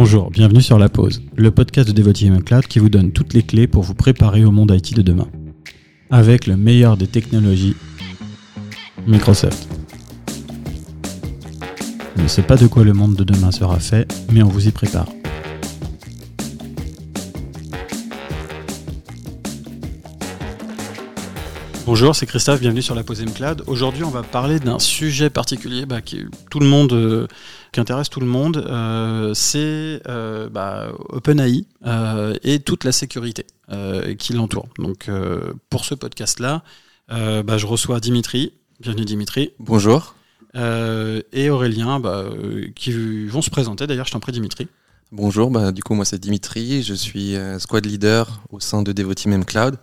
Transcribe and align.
Bonjour, 0.00 0.30
bienvenue 0.30 0.62
sur 0.62 0.78
La 0.78 0.88
Pause, 0.88 1.24
le 1.34 1.50
podcast 1.50 1.88
de 1.88 1.92
Devoteam 1.92 2.40
Cloud 2.44 2.68
qui 2.68 2.78
vous 2.78 2.88
donne 2.88 3.10
toutes 3.10 3.34
les 3.34 3.42
clés 3.42 3.66
pour 3.66 3.82
vous 3.82 3.94
préparer 3.94 4.44
au 4.44 4.52
monde 4.52 4.70
IT 4.70 4.94
de 4.94 5.02
demain. 5.02 5.26
Avec 6.08 6.46
le 6.46 6.56
meilleur 6.56 6.96
des 6.96 7.08
technologies, 7.08 7.74
Microsoft. 9.08 9.66
On 12.16 12.22
ne 12.22 12.28
sait 12.28 12.42
pas 12.42 12.56
de 12.56 12.68
quoi 12.68 12.84
le 12.84 12.92
monde 12.92 13.16
de 13.16 13.24
demain 13.24 13.50
sera 13.50 13.80
fait, 13.80 14.08
mais 14.32 14.44
on 14.44 14.48
vous 14.48 14.68
y 14.68 14.70
prépare. 14.70 15.08
Bonjour, 21.90 22.14
c'est 22.14 22.26
Christophe, 22.26 22.60
bienvenue 22.60 22.82
sur 22.82 22.94
la 22.94 23.02
Pause 23.02 23.24
Cloud. 23.34 23.64
Aujourd'hui, 23.66 24.04
on 24.04 24.10
va 24.10 24.22
parler 24.22 24.60
d'un 24.60 24.78
sujet 24.78 25.30
particulier 25.30 25.86
bah, 25.86 26.02
qui, 26.02 26.26
tout 26.50 26.60
le 26.60 26.66
monde, 26.66 26.92
euh, 26.92 27.26
qui 27.72 27.80
intéresse 27.80 28.10
tout 28.10 28.20
le 28.20 28.26
monde. 28.26 28.58
Euh, 28.58 29.32
c'est 29.32 30.02
euh, 30.06 30.50
bah, 30.50 30.92
OpenAI 31.08 31.64
et 32.44 32.58
toute 32.58 32.84
la 32.84 32.92
sécurité 32.92 33.46
qui 34.18 34.34
l'entoure. 34.34 34.68
Donc, 34.76 35.10
pour 35.70 35.86
ce 35.86 35.94
podcast-là, 35.94 36.62
bah, 37.08 37.56
je 37.56 37.64
reçois 37.64 38.00
Dimitri. 38.00 38.52
Bienvenue 38.80 39.06
Dimitri. 39.06 39.52
Bonjour. 39.58 40.14
et 40.54 41.48
Aurélien, 41.48 42.02
qui 42.74 43.24
vont 43.28 43.40
se 43.40 43.48
présenter. 43.48 43.86
D'ailleurs, 43.86 44.06
je 44.06 44.12
t'en 44.12 44.20
prie, 44.20 44.32
Dimitri. 44.32 44.68
Bonjour, 45.10 45.50
du 45.72 45.82
coup, 45.82 45.94
moi 45.94 46.04
c'est 46.04 46.20
Dimitri. 46.20 46.82
Je 46.82 46.92
suis 46.92 47.34
squad 47.58 47.86
leader 47.86 48.42
au 48.50 48.60
sein 48.60 48.82
de 48.82 48.92
Devoteam 48.92 49.42
Cloud. 49.46 49.78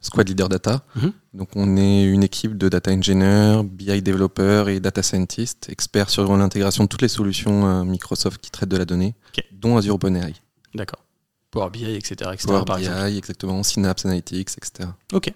Squad 0.00 0.28
Leader 0.28 0.48
Data. 0.48 0.84
Mhm. 0.96 1.12
Donc 1.34 1.48
on 1.56 1.76
est 1.76 2.04
une 2.04 2.22
équipe 2.22 2.56
de 2.56 2.68
data 2.68 2.92
engineer, 2.92 3.62
BI 3.64 4.02
développeurs 4.02 4.68
et 4.68 4.80
data 4.80 5.02
scientists, 5.02 5.68
experts 5.70 6.10
sur 6.10 6.36
l'intégration 6.36 6.84
de 6.84 6.88
toutes 6.88 7.02
les 7.02 7.08
solutions 7.08 7.66
euh, 7.66 7.84
Microsoft 7.84 8.40
qui 8.40 8.50
traitent 8.50 8.68
de 8.68 8.76
la 8.76 8.84
donnée, 8.84 9.14
dont 9.52 9.76
Azure 9.76 9.94
OpenAI. 9.94 10.34
D'accord. 10.74 11.04
Power 11.50 11.70
BI, 11.70 11.94
etc. 11.94 12.30
Power 12.44 12.64
BI, 12.64 13.16
exactement, 13.16 13.62
Synapse 13.62 14.04
Analytics, 14.04 14.50
etc. 14.58 14.90
Ok. 15.12 15.32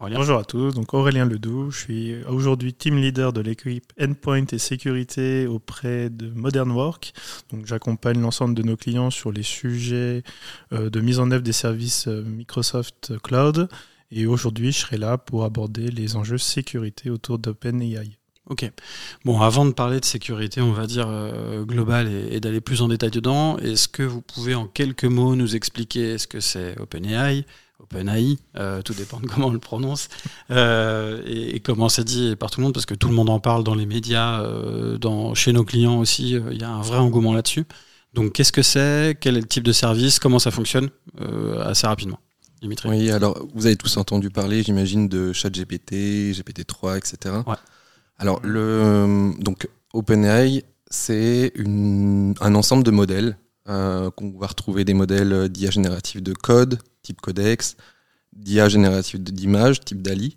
Bonjour 0.00 0.38
à 0.38 0.44
tous, 0.44 0.72
donc 0.74 0.94
Aurélien 0.94 1.24
Ledoux, 1.24 1.72
je 1.72 1.78
suis 1.80 2.24
aujourd'hui 2.26 2.72
team 2.72 2.98
leader 2.98 3.32
de 3.32 3.40
l'équipe 3.40 3.92
Endpoint 4.00 4.44
et 4.52 4.58
sécurité 4.58 5.48
auprès 5.48 6.08
de 6.08 6.30
Modern 6.30 6.70
Work. 6.70 7.12
Donc 7.50 7.66
j'accompagne 7.66 8.20
l'ensemble 8.20 8.54
de 8.54 8.62
nos 8.62 8.76
clients 8.76 9.10
sur 9.10 9.32
les 9.32 9.42
sujets 9.42 10.22
euh, 10.72 10.88
de 10.88 11.00
mise 11.00 11.18
en 11.18 11.32
œuvre 11.32 11.42
des 11.42 11.52
services 11.52 12.06
euh, 12.06 12.22
Microsoft 12.22 13.18
Cloud. 13.24 13.68
Et 14.10 14.26
aujourd'hui, 14.26 14.72
je 14.72 14.78
serai 14.78 14.96
là 14.96 15.18
pour 15.18 15.44
aborder 15.44 15.90
les 15.90 16.16
enjeux 16.16 16.38
sécurité 16.38 17.10
autour 17.10 17.38
d'OpenAI. 17.38 18.18
Ok. 18.48 18.70
Bon, 19.26 19.40
avant 19.42 19.66
de 19.66 19.72
parler 19.72 20.00
de 20.00 20.06
sécurité, 20.06 20.62
on 20.62 20.72
va 20.72 20.86
dire 20.86 21.06
euh, 21.08 21.64
globale 21.64 22.08
et, 22.08 22.40
d'aller 22.40 22.62
plus 22.62 22.80
en 22.80 22.88
détail 22.88 23.10
dedans, 23.10 23.58
est-ce 23.58 23.88
que 23.88 24.02
vous 24.02 24.22
pouvez 24.22 24.54
en 24.54 24.66
quelques 24.66 25.04
mots 25.04 25.36
nous 25.36 25.54
expliquer 25.54 26.16
ce 26.16 26.26
que 26.26 26.40
c'est 26.40 26.78
OpenAI, 26.80 27.44
OpenAI, 27.80 28.38
euh, 28.56 28.82
tout 28.82 28.94
dépend 28.94 29.20
de 29.20 29.26
comment 29.26 29.48
on 29.48 29.52
le 29.52 29.58
prononce, 29.58 30.08
euh, 30.50 31.22
et, 31.26 31.60
comment 31.60 31.88
c'est 31.88 32.04
dit 32.04 32.36
par 32.36 32.50
tout 32.50 32.60
le 32.60 32.64
monde, 32.64 32.74
parce 32.74 32.86
que 32.86 32.94
tout 32.94 33.08
le 33.08 33.14
monde 33.14 33.30
en 33.30 33.40
parle 33.40 33.64
dans 33.64 33.74
les 33.74 33.86
médias, 33.86 34.40
euh, 34.42 35.34
chez 35.34 35.52
nos 35.52 35.64
clients 35.64 35.98
aussi, 35.98 36.30
il 36.50 36.58
y 36.58 36.64
a 36.64 36.70
un 36.70 36.82
vrai 36.82 36.98
engouement 36.98 37.34
là-dessus. 37.34 37.66
Donc 38.14 38.32
qu'est-ce 38.32 38.52
que 38.52 38.62
c'est? 38.62 39.16
Quel 39.20 39.36
est 39.36 39.42
le 39.42 39.46
type 39.46 39.64
de 39.64 39.72
service? 39.72 40.18
Comment 40.18 40.38
ça 40.38 40.50
fonctionne 40.50 40.88
Assez 41.60 41.86
rapidement? 41.86 42.18
Dimitri. 42.60 42.88
Oui, 42.88 43.10
alors 43.10 43.46
vous 43.54 43.66
avez 43.66 43.76
tous 43.76 43.96
entendu 43.96 44.30
parler, 44.30 44.62
j'imagine, 44.62 45.08
de 45.08 45.32
ChatGPT, 45.32 46.32
GPT-3, 46.32 46.98
etc. 46.98 47.36
Ouais. 47.46 47.54
Alors, 48.18 48.40
le, 48.42 49.32
donc 49.38 49.68
OpenAI, 49.92 50.64
c'est 50.90 51.52
un 51.56 52.54
ensemble 52.54 52.82
de 52.82 52.90
modèles 52.90 53.36
qu'on 53.66 54.34
va 54.38 54.46
retrouver 54.46 54.84
des 54.84 54.94
modèles 54.94 55.48
d'IA 55.50 55.70
génératifs 55.70 56.22
de 56.22 56.32
code, 56.32 56.78
type 57.02 57.20
codex, 57.20 57.76
d'IA 58.32 58.68
générative 58.68 59.22
d'images, 59.22 59.80
type 59.80 60.02
DALI, 60.02 60.34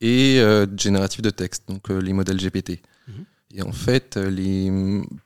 et 0.00 0.38
euh, 0.40 0.66
génératif 0.76 1.22
de 1.22 1.30
texte, 1.30 1.64
donc 1.68 1.90
euh, 1.90 2.00
les 2.00 2.12
modèles 2.12 2.38
GPT. 2.38 2.80
Mhm. 3.08 3.24
Et 3.52 3.62
en 3.62 3.72
fait, 3.72 4.16
euh, 4.16 4.30
les, 4.30 4.70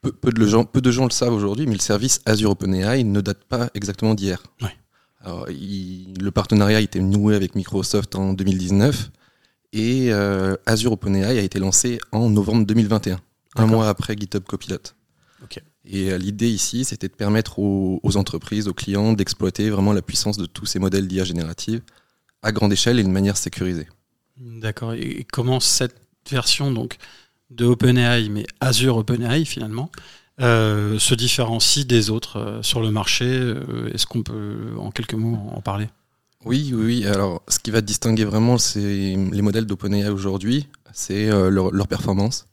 peu, 0.00 0.32
de 0.32 0.46
gens, 0.46 0.64
peu 0.64 0.80
de 0.80 0.90
gens 0.90 1.04
le 1.04 1.10
savent 1.10 1.34
aujourd'hui, 1.34 1.66
mais 1.66 1.74
le 1.74 1.80
service 1.80 2.20
Azure 2.26 2.50
OpenAI 2.50 3.04
ne 3.04 3.20
date 3.20 3.44
pas 3.44 3.70
exactement 3.74 4.14
d'hier. 4.14 4.42
Le 5.24 6.30
partenariat 6.30 6.78
a 6.78 6.80
été 6.80 7.00
noué 7.00 7.34
avec 7.34 7.54
Microsoft 7.54 8.14
en 8.14 8.32
2019 8.34 9.10
et 9.72 10.12
Azure 10.66 10.92
OpenAI 10.92 11.38
a 11.38 11.42
été 11.42 11.58
lancé 11.58 11.98
en 12.12 12.30
novembre 12.30 12.66
2021, 12.66 13.18
un 13.56 13.66
mois 13.66 13.88
après 13.88 14.16
GitHub 14.16 14.44
Copilot. 14.44 14.94
Et 15.84 16.10
euh, 16.10 16.18
l'idée 16.18 16.48
ici, 16.48 16.84
c'était 16.84 17.08
de 17.08 17.14
permettre 17.14 17.58
aux, 17.58 18.16
entreprises, 18.16 18.68
aux 18.68 18.74
clients, 18.74 19.12
d'exploiter 19.12 19.70
vraiment 19.70 19.92
la 19.92 20.02
puissance 20.02 20.36
de 20.36 20.46
tous 20.46 20.66
ces 20.66 20.78
modèles 20.78 21.06
d'IA 21.06 21.24
générative 21.24 21.82
à 22.42 22.52
grande 22.52 22.72
échelle 22.72 22.98
et 22.98 23.02
de 23.02 23.08
manière 23.08 23.36
sécurisée. 23.36 23.88
D'accord. 24.36 24.94
Et 24.94 25.26
comment 25.30 25.60
cette 25.60 25.96
version 26.30 26.72
donc 26.72 26.96
de 27.50 27.64
OpenAI, 27.64 28.28
mais 28.30 28.46
Azure 28.60 28.96
OpenAI 28.96 29.44
finalement, 29.44 29.90
euh, 30.40 30.98
se 30.98 31.14
différencie 31.14 31.86
des 31.86 32.10
autres 32.10 32.38
euh, 32.38 32.62
sur 32.62 32.80
le 32.80 32.90
marché 32.90 33.54
Est-ce 33.92 34.06
qu'on 34.06 34.22
peut 34.22 34.72
en 34.78 34.90
quelques 34.90 35.14
mots 35.14 35.38
en 35.52 35.60
parler? 35.60 35.88
Oui, 36.44 36.72
oui, 36.74 37.06
Alors, 37.06 37.42
ce 37.48 37.58
qui 37.58 37.70
va 37.70 37.80
distinguer 37.80 38.24
vraiment, 38.24 38.58
c'est 38.58 38.80
les 38.80 39.42
modèles 39.42 39.64
d'OpenAI 39.64 40.08
aujourd'hui, 40.08 40.68
c'est 40.92 41.28
leur, 41.28 41.70
leur, 41.70 41.88
performance. 41.88 42.46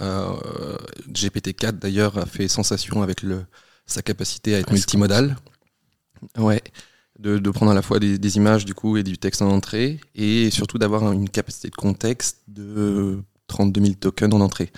Euh, 0.00 0.76
GPT-4 1.10 1.72
d'ailleurs 1.72 2.18
a 2.18 2.26
fait 2.26 2.48
sensation 2.48 3.02
avec 3.02 3.22
le, 3.22 3.44
sa 3.86 4.02
capacité 4.02 4.54
à 4.54 4.58
être 4.60 4.72
multimodal. 4.72 5.36
Ouais, 6.38 6.62
de, 7.18 7.38
prendre 7.50 7.72
à 7.72 7.74
la 7.74 7.82
fois 7.82 7.98
des, 7.98 8.36
images 8.36 8.64
du 8.64 8.74
coup 8.74 8.96
et 8.96 9.02
du 9.02 9.18
texte 9.18 9.42
en 9.42 9.50
entrée 9.50 10.00
et 10.14 10.50
surtout 10.50 10.78
d'avoir 10.78 11.12
une 11.12 11.28
capacité 11.28 11.68
de 11.68 11.74
contexte 11.74 12.38
de 12.48 13.18
32 13.48 13.80
000 13.80 13.94
tokens 13.94 14.34
en 14.34 14.40
entrée. 14.40 14.72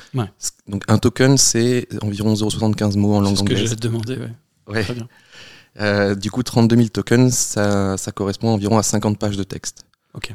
Donc 0.66 0.84
un 0.88 0.98
token 0.98 1.36
c'est 1.36 1.88
environ 2.02 2.34
0,75 2.34 2.96
mots 2.98 3.14
en 3.14 3.20
langue 3.20 3.38
anglaise. 3.38 3.58
C'est 3.58 3.66
ce 3.66 3.74
que 3.74 3.82
j'ai 3.82 3.88
demandé, 3.88 4.18
ouais. 4.66 4.82
Très 4.82 4.94
bien. 4.94 5.08
Euh, 5.80 6.14
du 6.14 6.30
coup, 6.30 6.42
32 6.42 6.76
000 6.76 6.88
tokens, 6.88 7.34
ça, 7.34 7.96
ça 7.96 8.10
correspond 8.10 8.48
environ 8.48 8.78
à 8.78 8.82
50 8.82 9.18
pages 9.18 9.36
de 9.36 9.44
texte. 9.44 9.84
Ok. 10.14 10.34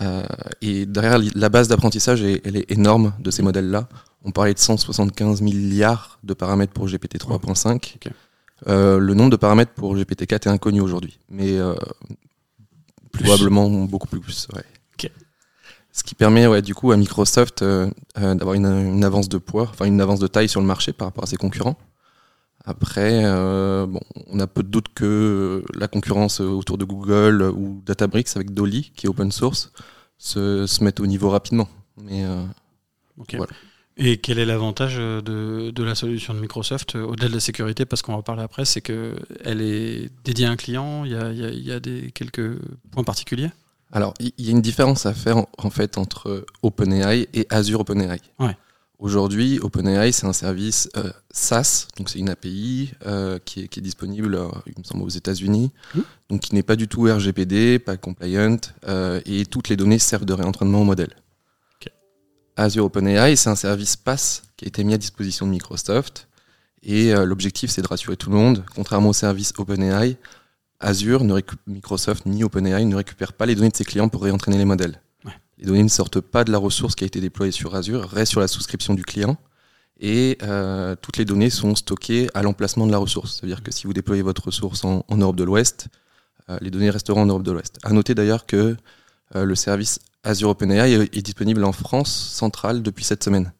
Euh, 0.00 0.22
et 0.62 0.86
derrière, 0.86 1.20
la 1.34 1.48
base 1.48 1.68
d'apprentissage, 1.68 2.22
elle 2.22 2.56
est 2.56 2.70
énorme 2.70 3.12
de 3.20 3.30
ces 3.30 3.42
modèles-là. 3.42 3.88
On 4.24 4.30
parlait 4.30 4.54
de 4.54 4.58
175 4.58 5.42
milliards 5.42 6.18
de 6.22 6.32
paramètres 6.32 6.72
pour 6.72 6.86
GPT 6.86 7.18
3.5. 7.18 7.96
Euh, 8.68 8.98
le 8.98 9.14
nombre 9.14 9.30
de 9.30 9.36
paramètres 9.36 9.72
pour 9.72 9.96
GPT 9.96 10.26
4 10.26 10.46
est 10.46 10.50
inconnu 10.50 10.80
aujourd'hui, 10.80 11.18
mais 11.28 11.58
euh, 11.58 11.74
probablement 13.12 13.68
beaucoup 13.84 14.06
plus. 14.06 14.48
Ouais. 14.54 14.62
Ce 15.92 16.02
qui 16.02 16.14
permet 16.14 16.46
ouais, 16.46 16.62
du 16.62 16.74
coup 16.74 16.90
à 16.90 16.96
Microsoft 16.96 17.62
d'avoir 18.16 18.54
une, 18.54 18.66
une, 18.66 19.04
avance 19.04 19.28
de 19.28 19.38
poids, 19.38 19.68
enfin 19.70 19.84
une 19.84 20.00
avance 20.00 20.20
de 20.20 20.26
taille 20.26 20.48
sur 20.48 20.60
le 20.60 20.66
marché 20.66 20.92
par 20.92 21.08
rapport 21.08 21.24
à 21.24 21.26
ses 21.26 21.36
concurrents. 21.36 21.76
Après, 22.64 23.22
euh, 23.24 23.86
bon, 23.86 24.00
on 24.28 24.38
a 24.38 24.46
peu 24.46 24.62
de 24.62 24.68
doute 24.68 24.86
que 24.94 25.64
la 25.74 25.88
concurrence 25.88 26.40
autour 26.40 26.78
de 26.78 26.84
Google 26.84 27.42
ou 27.42 27.82
Databricks 27.84 28.36
avec 28.36 28.52
Dolly, 28.52 28.92
qui 28.94 29.06
est 29.06 29.08
open 29.08 29.32
source, 29.32 29.72
se, 30.16 30.66
se 30.66 30.84
mette 30.84 31.00
au 31.00 31.06
niveau 31.06 31.28
rapidement. 31.30 31.68
Mais, 32.00 32.24
euh, 32.24 32.44
Et 33.96 34.18
quel 34.18 34.38
est 34.38 34.44
l'avantage 34.44 34.96
de, 34.96 35.70
de, 35.70 35.82
la 35.82 35.96
solution 35.96 36.34
de 36.34 36.38
Microsoft 36.38 36.94
au-delà 36.94 37.28
de 37.28 37.34
la 37.34 37.40
sécurité 37.40 37.84
Parce 37.84 38.00
qu'on 38.00 38.14
va 38.14 38.22
parler 38.22 38.42
après, 38.42 38.64
c'est 38.64 38.80
qu'elle 38.80 39.60
est 39.60 40.10
dédiée 40.24 40.46
à 40.46 40.50
un 40.50 40.56
client. 40.56 41.04
Il 41.04 41.12
y 41.12 41.16
a, 41.16 41.32
il 41.32 41.66
y 41.66 41.72
a, 41.72 41.80
des, 41.80 42.12
quelques 42.12 42.58
points 42.92 43.04
particuliers? 43.04 43.50
Alors, 43.92 44.14
il 44.20 44.32
y 44.38 44.48
a 44.48 44.52
une 44.52 44.62
différence 44.62 45.04
à 45.04 45.12
faire 45.12 45.44
en, 45.58 45.70
fait 45.70 45.98
entre 45.98 46.46
OpenAI 46.62 47.28
et 47.34 47.46
Azure 47.50 47.80
OpenAI. 47.80 48.20
Ouais. 48.38 48.56
Aujourd'hui, 49.02 49.58
OpenAI, 49.60 50.12
c'est 50.12 50.26
un 50.26 50.32
service 50.32 50.88
euh, 50.96 51.10
SaaS, 51.32 51.88
donc 51.98 52.08
c'est 52.08 52.20
une 52.20 52.30
API 52.30 52.92
euh, 53.04 53.40
qui, 53.44 53.60
est, 53.60 53.80
disponible, 53.80 54.36
euh, 54.36 54.48
il 54.66 54.74
me 54.78 54.84
semble, 54.84 55.02
aux 55.02 55.08
États-Unis, 55.08 55.72
mmh. 55.94 56.00
donc 56.30 56.40
qui 56.40 56.54
n'est 56.54 56.62
pas 56.62 56.76
du 56.76 56.86
tout 56.86 57.02
RGPD, 57.02 57.80
pas 57.80 57.96
compliant, 57.96 58.58
et 59.26 59.44
toutes 59.46 59.68
les 59.68 59.76
données 59.76 59.98
servent 59.98 60.24
de 60.24 60.32
réentraînement 60.32 60.82
au 60.82 60.84
modèle. 60.84 61.14
Azure 62.54 62.84
OpenAI, 62.84 63.34
c'est 63.34 63.48
un 63.48 63.56
service 63.56 63.96
PaaS 63.96 64.42
qui 64.56 64.66
a 64.66 64.68
été 64.68 64.84
mis 64.84 64.94
à 64.94 64.98
disposition 64.98 65.46
de 65.46 65.50
Microsoft, 65.50 66.28
et 66.84 67.12
l'objectif, 67.12 67.70
c'est 67.70 67.82
de 67.82 67.88
rassurer 67.88 68.16
tout 68.16 68.30
le 68.30 68.36
monde. 68.36 68.64
Contrairement 68.74 69.08
au 69.08 69.14
service 69.14 69.52
OpenAI, 69.56 70.16
Azure, 70.82 71.24
ne 71.24 71.40
Microsoft 71.66 72.26
ni 72.26 72.44
OpenAI 72.44 72.84
ne 72.84 72.96
récupèrent 72.96 73.32
pas 73.32 73.46
les 73.46 73.54
données 73.54 73.70
de 73.70 73.76
ses 73.76 73.84
clients 73.84 74.08
pour 74.08 74.22
réentraîner 74.22 74.58
les 74.58 74.64
modèles. 74.64 75.00
Les 75.58 75.66
données 75.66 75.82
ne 75.84 75.88
sortent 75.88 76.20
pas 76.20 76.42
de 76.42 76.50
la 76.50 76.58
ressource 76.58 76.96
qui 76.96 77.04
a 77.04 77.06
été 77.06 77.20
déployée 77.20 77.52
sur 77.52 77.74
Azure, 77.76 78.08
restent 78.08 78.32
sur 78.32 78.40
la 78.40 78.48
souscription 78.48 78.94
du 78.94 79.04
client. 79.04 79.36
Et 80.00 80.36
euh, 80.42 80.96
toutes 81.00 81.16
les 81.18 81.24
données 81.24 81.50
sont 81.50 81.76
stockées 81.76 82.28
à 82.34 82.42
l'emplacement 82.42 82.84
de 82.86 82.90
la 82.90 82.98
ressource. 82.98 83.36
C'est-à-dire 83.36 83.62
que 83.62 83.70
si 83.70 83.86
vous 83.86 83.92
déployez 83.92 84.22
votre 84.22 84.46
ressource 84.46 84.84
en, 84.84 85.04
Europe 85.08 85.36
de 85.36 85.44
l'Ouest, 85.44 85.86
euh, 86.50 86.58
les 86.60 86.72
données 86.72 86.90
resteront 86.90 87.22
en 87.22 87.26
Europe 87.26 87.44
de 87.44 87.52
l'Ouest. 87.52 87.78
À 87.84 87.92
noter 87.92 88.16
d'ailleurs 88.16 88.44
que 88.44 88.76
euh, 89.36 89.44
le 89.44 89.54
service 89.54 90.00
Azure 90.24 90.48
OpenAI 90.48 90.94
est, 90.94 91.16
est, 91.16 91.22
disponible 91.22 91.62
en 91.64 91.72
France 91.72 92.10
centrale 92.10 92.82
depuis 92.82 93.04
cette 93.04 93.22
semaine. 93.22 93.52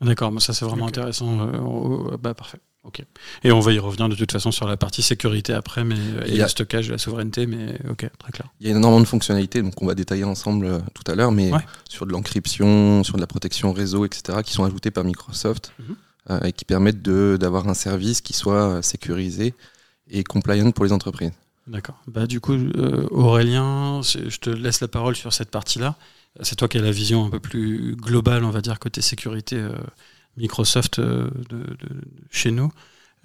D'accord, 0.00 0.32
ça 0.42 0.52
c'est 0.52 0.64
vraiment 0.64 0.88
intéressant. 0.88 1.36
bah, 2.20 2.34
parfait. 2.34 2.58
Ok. 2.88 3.02
Et 3.44 3.52
on 3.52 3.60
va 3.60 3.74
y 3.74 3.78
revenir 3.78 4.08
de 4.08 4.14
toute 4.14 4.32
façon 4.32 4.50
sur 4.50 4.66
la 4.66 4.78
partie 4.78 5.02
sécurité 5.02 5.52
après, 5.52 5.84
mais 5.84 5.98
et 6.24 6.38
le 6.38 6.48
stockage, 6.48 6.90
la 6.90 6.96
souveraineté, 6.96 7.46
mais 7.46 7.78
ok, 7.90 8.08
très 8.18 8.32
clair. 8.32 8.48
Il 8.60 8.66
y 8.66 8.72
a 8.72 8.76
énormément 8.76 9.00
de 9.00 9.06
fonctionnalités, 9.06 9.60
donc 9.60 9.80
on 9.82 9.86
va 9.86 9.94
détailler 9.94 10.24
ensemble 10.24 10.64
euh, 10.64 10.78
tout 10.94 11.02
à 11.10 11.14
l'heure, 11.14 11.30
mais 11.30 11.50
sur 11.86 12.06
de 12.06 12.12
l'encryption, 12.12 13.04
sur 13.04 13.16
de 13.16 13.20
la 13.20 13.26
protection 13.26 13.74
réseau, 13.74 14.06
etc., 14.06 14.38
qui 14.42 14.54
sont 14.54 14.64
ajoutées 14.64 14.90
par 14.90 15.04
Microsoft 15.04 15.74
mhm. 15.78 15.96
euh, 16.30 16.40
et 16.40 16.52
qui 16.52 16.64
permettent 16.64 17.02
d'avoir 17.02 17.68
un 17.68 17.74
service 17.74 18.22
qui 18.22 18.32
soit 18.32 18.70
euh, 18.70 18.82
sécurisé 18.82 19.52
et 20.10 20.24
compliant 20.24 20.70
pour 20.70 20.86
les 20.86 20.92
entreprises. 20.92 21.32
D'accord. 21.66 22.02
Bah, 22.06 22.26
du 22.26 22.40
coup, 22.40 22.56
Aurélien, 23.10 24.00
je 24.02 24.38
te 24.38 24.48
laisse 24.48 24.80
la 24.80 24.88
parole 24.88 25.14
sur 25.14 25.34
cette 25.34 25.50
partie-là. 25.50 25.96
C'est 26.40 26.56
toi 26.56 26.68
qui 26.68 26.78
as 26.78 26.80
la 26.80 26.90
vision 26.90 27.26
un 27.26 27.28
peu 27.28 27.40
plus 27.40 27.96
globale, 27.96 28.44
on 28.44 28.50
va 28.50 28.62
dire, 28.62 28.78
côté 28.78 29.02
sécurité 29.02 29.62
Microsoft 30.36 31.00
de, 31.00 31.30
chez 32.30 32.50
nous. 32.50 32.70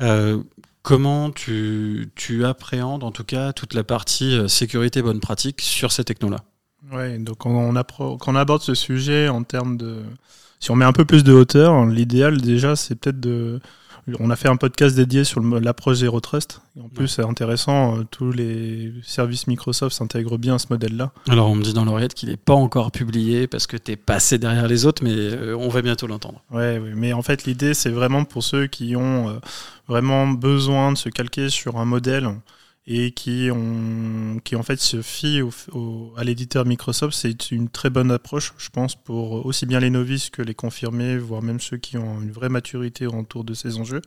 Euh, 0.02 0.42
comment 0.82 1.32
tu, 1.32 2.12
tu, 2.16 2.46
appréhendes 2.46 3.04
en 3.04 3.12
tout 3.12 3.24
cas 3.24 3.54
toute 3.54 3.74
la 3.74 3.84
partie 3.84 4.38
euh, 4.38 4.48
sécurité 4.48 5.02
bonne 5.02 5.20
pratique 5.20 5.62
sur 5.62 5.92
ces 5.92 6.04
technos-là? 6.04 6.38
Oui, 6.92 7.20
donc 7.20 7.46
on, 7.46 7.74
quand 7.74 8.28
on 8.28 8.36
aborde 8.36 8.62
ce 8.62 8.74
sujet 8.74 9.30
en 9.30 9.44
termes 9.44 9.78
de... 9.78 10.04
Si 10.60 10.72
on 10.72 10.76
met 10.76 10.86
un 10.86 10.94
peu 10.94 11.06
plus 11.06 11.24
de 11.24 11.34
hauteur, 11.34 11.86
l'idéal 11.86 12.42
déjà 12.42 12.76
c'est 12.76 12.96
peut-être 12.96 13.20
de 13.20 13.60
on 14.20 14.30
a 14.30 14.36
fait 14.36 14.50
un 14.50 14.56
podcast 14.56 14.96
dédié 14.96 15.24
sur 15.24 15.42
l'approche 15.42 15.98
Zero 15.98 16.20
Trust. 16.20 16.62
en 16.80 16.90
plus, 16.90 17.08
c'est 17.08 17.24
intéressant, 17.24 17.98
euh, 17.98 18.04
tous 18.10 18.32
les 18.32 18.94
services 19.04 19.48
Microsoft 19.48 19.96
s'intègrent 19.96 20.38
bien 20.38 20.56
à 20.56 20.60
ce 20.60 20.68
modèle-là. 20.70 21.12
Alors, 21.30 21.50
on 21.50 21.56
me 21.56 21.64
dit 21.64 21.74
dans 21.74 21.86
l'oreillette 21.86 22.14
qu'il 22.14 22.30
n'est 22.30 22.38
pas 22.38 22.54
encore 22.54 22.92
publié 22.92 23.48
parce 23.48 23.68
que 23.68 23.78
tu 23.78 23.92
es 23.92 23.96
passé 23.96 24.38
derrière 24.38 24.68
les 24.68 24.86
autres, 24.86 25.04
mais 25.04 25.16
euh, 25.16 25.56
on 25.58 25.70
va 25.70 25.82
bientôt 25.82 26.08
l'entendre. 26.08 26.42
Ouais, 26.52 26.80
oui, 26.84 26.92
mais 26.96 27.14
en 27.14 27.22
fait, 27.22 27.46
l'idée, 27.46 27.74
c'est 27.74 27.92
vraiment 27.92 28.26
pour 28.26 28.44
ceux 28.44 28.68
qui 28.68 28.96
ont 28.96 29.30
euh, 29.30 29.34
vraiment 29.88 30.28
besoin 30.28 30.92
de 30.92 30.98
se 30.98 31.10
calquer 31.10 31.50
sur 31.50 31.78
un 31.78 31.86
modèle 31.86 32.30
et 32.86 33.12
qui, 33.12 33.50
ont, 33.52 34.40
qui 34.44 34.56
en 34.56 34.64
fait 34.64 34.80
se 34.80 35.02
fient 35.02 35.42
au, 35.42 36.14
à 36.18 36.24
l'éditeur 36.24 36.66
Microsoft, 36.66 37.18
c'est 37.18 37.52
une 37.52 37.70
très 37.70 37.90
bonne 37.90 38.12
approche, 38.12 38.54
je 38.58 38.70
pense, 38.70 38.96
pour 38.96 39.46
aussi 39.46 39.66
bien 39.66 39.80
les 39.80 39.90
novices 39.90 40.30
que 40.30 40.42
les 40.42 40.54
confirmés, 40.54 41.18
voire 41.18 41.42
même 41.42 41.62
ceux 41.62 41.78
qui 41.78 41.98
ont 41.98 42.22
une 42.22 42.32
vraie 42.32 42.50
maturité 42.50 43.08
autour 43.08 43.44
de 43.46 43.54
ces 43.54 43.78
enjeux. 43.78 44.02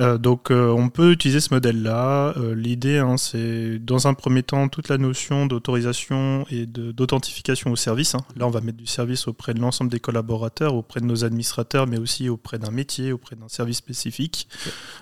Euh, 0.00 0.18
donc 0.18 0.50
euh, 0.50 0.70
on 0.70 0.88
peut 0.88 1.12
utiliser 1.12 1.40
ce 1.40 1.52
modèle-là. 1.52 2.34
Euh, 2.36 2.54
l'idée, 2.54 2.98
hein, 2.98 3.16
c'est 3.16 3.78
dans 3.78 4.06
un 4.06 4.14
premier 4.14 4.42
temps 4.42 4.68
toute 4.68 4.88
la 4.88 4.98
notion 4.98 5.46
d'autorisation 5.46 6.46
et 6.50 6.66
d'authentification 6.66 7.70
au 7.72 7.76
service. 7.76 8.14
Hein. 8.14 8.20
Là, 8.36 8.46
on 8.46 8.50
va 8.50 8.60
mettre 8.60 8.78
du 8.78 8.86
service 8.86 9.26
auprès 9.28 9.54
de 9.54 9.60
l'ensemble 9.60 9.90
des 9.90 10.00
collaborateurs, 10.00 10.74
auprès 10.74 11.00
de 11.00 11.06
nos 11.06 11.24
administrateurs, 11.24 11.86
mais 11.86 11.98
aussi 11.98 12.28
auprès 12.28 12.58
d'un 12.58 12.70
métier, 12.70 13.12
auprès 13.12 13.36
d'un 13.36 13.48
service 13.48 13.78
spécifique. 13.78 14.48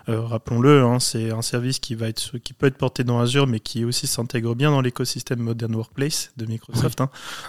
Rappelons-le, 0.08 0.82
hein, 0.82 1.00
c'est 1.00 1.31
un 1.32 1.43
service 1.43 1.79
qui, 1.79 1.94
va 1.94 2.09
être, 2.09 2.38
qui 2.38 2.52
peut 2.52 2.67
être 2.67 2.79
porté 2.79 3.05
dans 3.05 3.19
Azure, 3.19 3.47
mais 3.47 3.61
qui 3.61 3.85
aussi 3.85 4.06
s'intègre 4.06 4.55
bien 4.55 4.70
dans 4.70 4.81
l'écosystème 4.81 5.41
Modern 5.41 5.75
Workplace 5.75 6.32
de 6.37 6.47
Microsoft. 6.47 7.02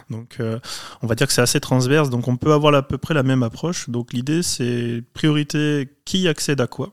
Donc 0.10 0.40
on 1.02 1.08
va 1.08 1.16
dire 1.16 1.28
que 1.28 1.34
c'est 1.34 1.42
assez 1.42 1.60
transverse, 1.60 2.10
donc 2.10 2.28
on 2.28 2.38
peut 2.38 2.54
avoir 2.54 2.74
à 2.74 2.82
peu 2.82 2.98
près 2.98 3.14
la 3.14 3.24
même 3.24 3.44
approche. 3.44 3.90
Donc 3.90 4.14
l'idée, 4.14 4.44
c'est 4.44 5.04
priorité 5.14 5.90
qui 6.08 6.28
accède 6.28 6.62
à 6.62 6.68
quoi 6.68 6.92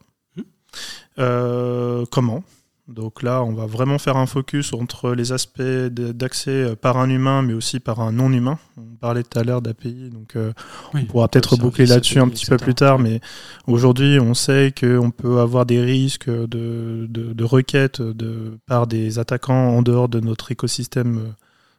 euh, 1.19 2.05
comment 2.11 2.43
donc 2.87 3.22
là, 3.22 3.43
on 3.43 3.55
va 3.55 3.64
vraiment 3.64 3.96
faire 3.96 4.19
un 4.19 4.26
focus 4.26 4.75
entre 4.75 5.14
les 5.14 5.32
aspects 5.32 5.62
d'accès 5.62 6.76
par 6.76 6.99
un 6.99 7.08
humain, 7.08 7.40
mais 7.40 7.55
aussi 7.55 7.81
par 7.81 8.00
un 8.00 8.12
non-humain. 8.12 8.58
On 8.76 8.96
parlait 8.96 9.22
tout 9.22 9.38
à 9.38 9.43
l'heure 9.43 9.62
d'API, 9.62 10.11
donc 10.11 10.37
euh, 10.37 10.52
on 10.93 11.02
pourra 11.06 11.28
peut-être 11.28 11.56
boucler 11.56 11.87
là-dessus 11.87 12.19
un 12.19 12.28
petit 12.28 12.44
peu 12.44 12.58
plus 12.58 12.75
tard, 12.75 12.99
mais 12.99 13.22
aujourd'hui, 13.66 14.20
on 14.20 14.34
sait 14.34 14.70
qu'on 14.78 15.11
peut 15.11 15.40
avoir 15.40 15.64
des 15.64 15.81
risques 15.81 16.28
de, 16.28 17.06
de, 17.08 17.44
requêtes 17.44 18.02
de, 18.02 18.58
par 18.67 18.87
des 18.87 19.19
attaquants 19.19 19.70
en 19.70 19.81
dehors 19.81 20.10
de 20.10 20.20
notre 20.20 20.52
écosystème 20.52 21.32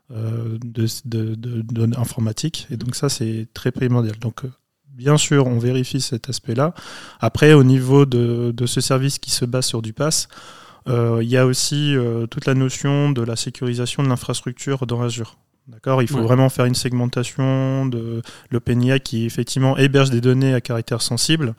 euh, 0.09 0.57
de, 0.63 1.99
informatique, 1.99 2.65
et 2.71 2.77
donc 2.77 2.95
ça, 2.95 3.09
c'est 3.09 3.47
très 3.53 3.71
primordial. 3.71 4.17
Donc 4.17 4.41
bien 4.95 5.17
sûr, 5.17 5.45
on 5.47 5.59
vérifie 5.59 6.01
cet 6.01 6.29
aspect-là. 6.29 6.73
Après, 7.19 7.53
au 7.53 7.63
niveau 7.63 8.05
de, 8.05 8.53
ce 8.65 8.81
service 8.81 9.19
qui 9.19 9.31
se 9.31 9.45
base 9.45 9.65
sur 9.65 9.81
du 9.81 9.93
pass, 9.93 10.27
euh, 10.87 11.19
il 11.21 11.29
y 11.29 11.37
a 11.37 11.45
aussi 11.45 11.95
euh, 11.95 12.27
toute 12.27 12.45
la 12.45 12.53
notion 12.53 13.11
de 13.11 13.21
la 13.21 13.35
sécurisation 13.35 14.03
de 14.03 14.07
l'infrastructure 14.07 14.85
dans 14.85 15.01
Azure. 15.01 15.37
D'accord? 15.67 16.01
Il 16.03 16.07
faut 16.07 16.21
vraiment 16.21 16.49
faire 16.49 16.65
une 16.65 16.75
segmentation 16.75 17.87
de 17.87 18.21
l'OpenIA 18.51 18.99
qui 18.99 19.25
effectivement 19.25 19.75
héberge 19.77 20.11
des 20.11 20.21
données 20.21 20.53
à 20.53 20.61
caractère 20.61 21.01
sensible. 21.01 21.55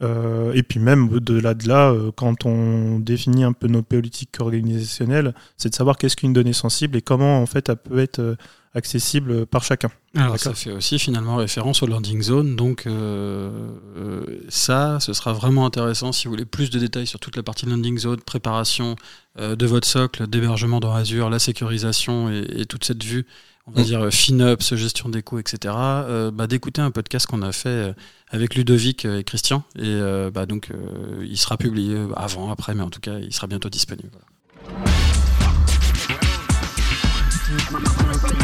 Euh, 0.00 0.52
et 0.52 0.62
puis 0.62 0.78
même 0.78 1.12
au-delà 1.12 1.54
de 1.54 1.66
là, 1.66 1.92
quand 2.14 2.46
on 2.46 3.00
définit 3.00 3.42
un 3.42 3.52
peu 3.52 3.66
nos 3.66 3.82
politiques 3.82 4.36
organisationnelles, 4.38 5.34
c'est 5.56 5.70
de 5.70 5.74
savoir 5.74 5.98
qu'est-ce 5.98 6.14
qu'une 6.14 6.32
donnée 6.32 6.52
sensible 6.52 6.96
et 6.96 7.02
comment 7.02 7.42
en 7.42 7.46
fait 7.46 7.68
elle 7.68 7.76
peut 7.78 7.98
être 7.98 8.36
accessible 8.74 9.46
par 9.46 9.64
chacun. 9.64 9.90
Alors 10.16 10.38
ça 10.38 10.54
fait 10.54 10.72
aussi 10.72 10.98
finalement 10.98 11.36
référence 11.36 11.82
au 11.82 11.86
landing 11.86 12.22
zone, 12.22 12.56
donc 12.56 12.86
euh, 12.86 13.50
euh, 13.96 14.40
ça, 14.48 14.98
ce 15.00 15.12
sera 15.12 15.32
vraiment 15.32 15.66
intéressant 15.66 16.12
si 16.12 16.24
vous 16.24 16.32
voulez 16.32 16.46
plus 16.46 16.70
de 16.70 16.78
détails 16.78 17.06
sur 17.06 17.20
toute 17.20 17.36
la 17.36 17.42
partie 17.42 17.66
landing 17.66 17.98
zone, 17.98 18.20
préparation 18.20 18.96
euh, 19.38 19.54
de 19.54 19.66
votre 19.66 19.86
socle, 19.86 20.26
d'hébergement 20.26 20.80
dans 20.80 20.94
Azure, 20.94 21.28
la 21.30 21.38
sécurisation 21.38 22.30
et, 22.30 22.64
toute 22.66 22.84
cette 22.84 23.04
vue, 23.04 23.26
on 23.66 23.72
va 23.72 23.82
mm. 23.82 23.84
dire 23.84 24.08
FinOps, 24.10 24.74
gestion 24.76 25.08
des 25.08 25.22
coûts, 25.22 25.38
etc. 25.38 25.74
Bah, 26.32 26.46
d'écouter 26.48 26.80
un 26.80 26.90
podcast 26.90 27.26
qu'on 27.26 27.42
a 27.42 27.52
fait 27.52 27.94
avec 28.30 28.54
Ludovic 28.54 29.04
et 29.04 29.24
Christian, 29.24 29.62
et 29.78 30.00
bah, 30.32 30.46
donc 30.46 30.70
il 31.22 31.36
sera 31.36 31.58
publié 31.58 31.98
avant, 32.16 32.50
après, 32.50 32.74
mais 32.74 32.82
en 32.82 32.90
tout 32.90 33.00
cas 33.00 33.18
il 33.18 33.32
sera 33.32 33.46
bientôt 33.46 33.68
disponible. 33.68 34.18
Voilà, 37.70 38.37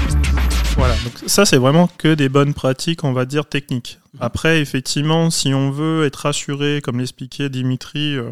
donc 1.04 1.12
ça 1.26 1.44
c'est 1.44 1.56
vraiment 1.56 1.88
que 1.98 2.14
des 2.14 2.28
bonnes 2.28 2.54
pratiques, 2.54 3.04
on 3.04 3.12
va 3.12 3.24
dire, 3.24 3.46
techniques. 3.46 3.98
Après, 4.20 4.60
effectivement, 4.60 5.30
si 5.30 5.54
on 5.54 5.70
veut 5.70 6.04
être 6.04 6.16
rassuré, 6.16 6.80
comme 6.82 6.98
l'expliquait 6.98 7.48
Dimitri, 7.48 8.16
euh, 8.16 8.30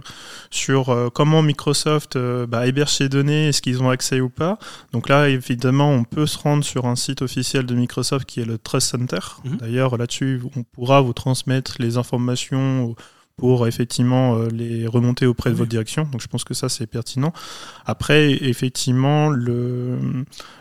sur 0.50 0.90
euh, 0.90 1.08
comment 1.12 1.42
Microsoft 1.42 2.16
euh, 2.16 2.46
bah, 2.46 2.66
héberge 2.66 2.92
ses 2.92 3.08
données, 3.08 3.48
est-ce 3.48 3.62
qu'ils 3.62 3.82
ont 3.82 3.90
accès 3.90 4.20
ou 4.20 4.28
pas, 4.28 4.58
donc 4.92 5.08
là, 5.08 5.28
évidemment, 5.28 5.90
on 5.90 6.04
peut 6.04 6.26
se 6.26 6.38
rendre 6.38 6.64
sur 6.64 6.86
un 6.86 6.96
site 6.96 7.22
officiel 7.22 7.66
de 7.66 7.74
Microsoft 7.74 8.26
qui 8.26 8.40
est 8.40 8.44
le 8.44 8.58
Trust 8.58 8.90
Center. 8.90 9.18
Mhm. 9.44 9.56
D'ailleurs, 9.56 9.96
là-dessus, 9.96 10.42
on 10.56 10.62
pourra 10.62 11.00
vous 11.00 11.12
transmettre 11.12 11.76
les 11.80 11.96
informations 11.96 12.94
pour 13.36 13.66
effectivement 13.66 14.36
euh, 14.36 14.48
les 14.48 14.86
remonter 14.86 15.26
auprès 15.26 15.50
de 15.50 15.54
votre 15.54 15.70
direction. 15.70 16.08
Donc 16.10 16.20
je 16.20 16.28
pense 16.28 16.44
que 16.44 16.54
ça 16.54 16.68
c'est 16.68 16.86
pertinent. 16.86 17.32
Après, 17.86 18.32
effectivement, 18.32 19.30
le, 19.30 19.98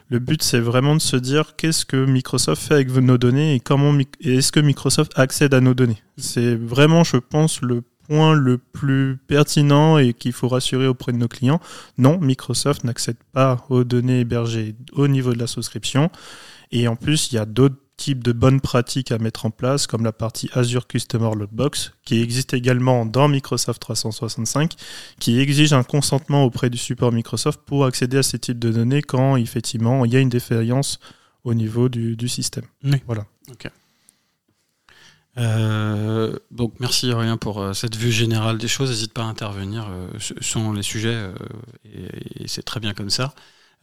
le 0.10 0.20
but 0.20 0.42
c'est 0.42 0.60
vraiment 0.60 0.96
de 0.96 1.02
se 1.02 1.16
dire 1.16 1.56
qu'est-ce 1.56 1.86
que 1.86 2.06
Microsoft 2.06 2.62
fait 2.62 2.76
avec 2.76 2.90
nos 2.92 3.18
données 3.18 3.56
et 3.56 3.60
comment 3.60 3.94
est-ce 4.22 4.52
que 4.52 4.60
Microsoft 4.60 5.12
accède 5.16 5.54
à 5.54 5.62
nos 5.62 5.74
données. 5.74 6.02
C'est 6.18 6.56
vraiment, 6.56 7.04
je 7.04 7.18
pense, 7.18 7.62
le 7.62 7.84
point 8.08 8.34
le 8.34 8.58
plus 8.58 9.18
pertinent 9.28 9.98
et 9.98 10.14
qu'il 10.14 10.34
faut 10.34 10.48
rassurer 10.48 10.88
auprès 10.88 11.12
de 11.12 11.18
nos 11.18 11.28
clients. 11.28 11.60
Non, 11.98 12.20
Microsoft 12.20 12.84
n'accède 12.84 13.18
pas 13.32 13.66
aux 13.70 13.84
données 13.84 14.22
hébergées 14.22 14.76
au 14.94 15.08
niveau 15.08 15.34
de 15.34 15.40
la 15.40 15.48
souscription. 15.48 16.10
Et 16.72 16.88
en 16.88 16.96
plus, 16.96 17.32
il 17.32 17.36
y 17.36 17.38
a 17.38 17.46
d'autres 17.46 17.76
type 18.02 18.24
de 18.24 18.32
bonnes 18.32 18.62
pratiques 18.62 19.12
à 19.12 19.20
mettre 19.20 19.46
en 19.46 19.52
place, 19.52 19.86
comme 19.86 20.04
la 20.04 20.12
partie 20.12 20.50
Azure 20.54 20.88
Customer 20.88 21.30
Loadbox, 21.36 21.94
qui 22.04 22.20
existe 22.20 22.56
également 22.56 23.06
dans 23.06 23.28
Microsoft 23.28 23.80
365, 23.80 24.74
qui 25.20 25.40
exige 25.40 25.72
un 25.72 25.84
consentement 25.84 26.44
auprès 26.44 26.72
du 26.72 26.80
support 26.80 27.12
Microsoft 27.12 27.62
pour 27.64 27.86
accéder 27.86 28.18
à 28.18 28.24
ces 28.24 28.40
types 28.40 28.58
de 28.58 28.72
données 28.72 29.04
quand 29.04 29.36
effectivement 29.36 30.04
il 30.04 30.14
y 30.14 30.18
a 30.18 30.20
une 30.20 30.30
défaillance 30.30 31.00
au 31.44 31.54
niveau 31.54 31.90
du, 31.90 32.28
système. 32.28 32.66
Voilà. 33.06 33.26
Euh, 35.38 36.36
donc 36.50 36.74
merci 36.80 37.10
Aurélien 37.14 37.38
pour 37.38 37.62
euh, 37.62 37.74
cette 37.74 37.96
vue 37.96 38.12
générale 38.12 38.58
des 38.58 38.68
choses. 38.68 38.90
N'hésite 38.90 39.14
pas 39.14 39.22
à 39.22 39.26
intervenir. 39.26 39.88
Euh, 39.90 40.08
sont 40.42 40.74
les 40.74 40.84
sujets 40.84 41.30
et 41.86 42.48
c'est 42.48 42.64
très 42.64 42.80
bien 42.80 42.96
comme 42.96 43.12
ça. 43.12 43.36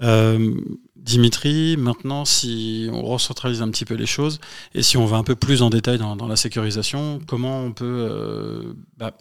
Euh, 0.02 0.54
Dimitri, 0.96 1.76
maintenant, 1.78 2.24
si 2.24 2.88
on 2.92 3.02
recentralise 3.02 3.62
un 3.62 3.70
petit 3.70 3.84
peu 3.84 3.94
les 3.94 4.06
choses 4.06 4.40
et 4.74 4.82
si 4.82 4.96
on 4.96 5.06
va 5.06 5.16
un 5.16 5.22
peu 5.22 5.36
plus 5.36 5.62
en 5.62 5.70
détail 5.70 5.98
dans, 5.98 6.26
la 6.26 6.36
sécurisation, 6.36 7.20
comment 7.26 7.62
on 7.62 7.72
peut. 7.72 8.08
Euh, 8.10 8.74
bah, 8.96 9.16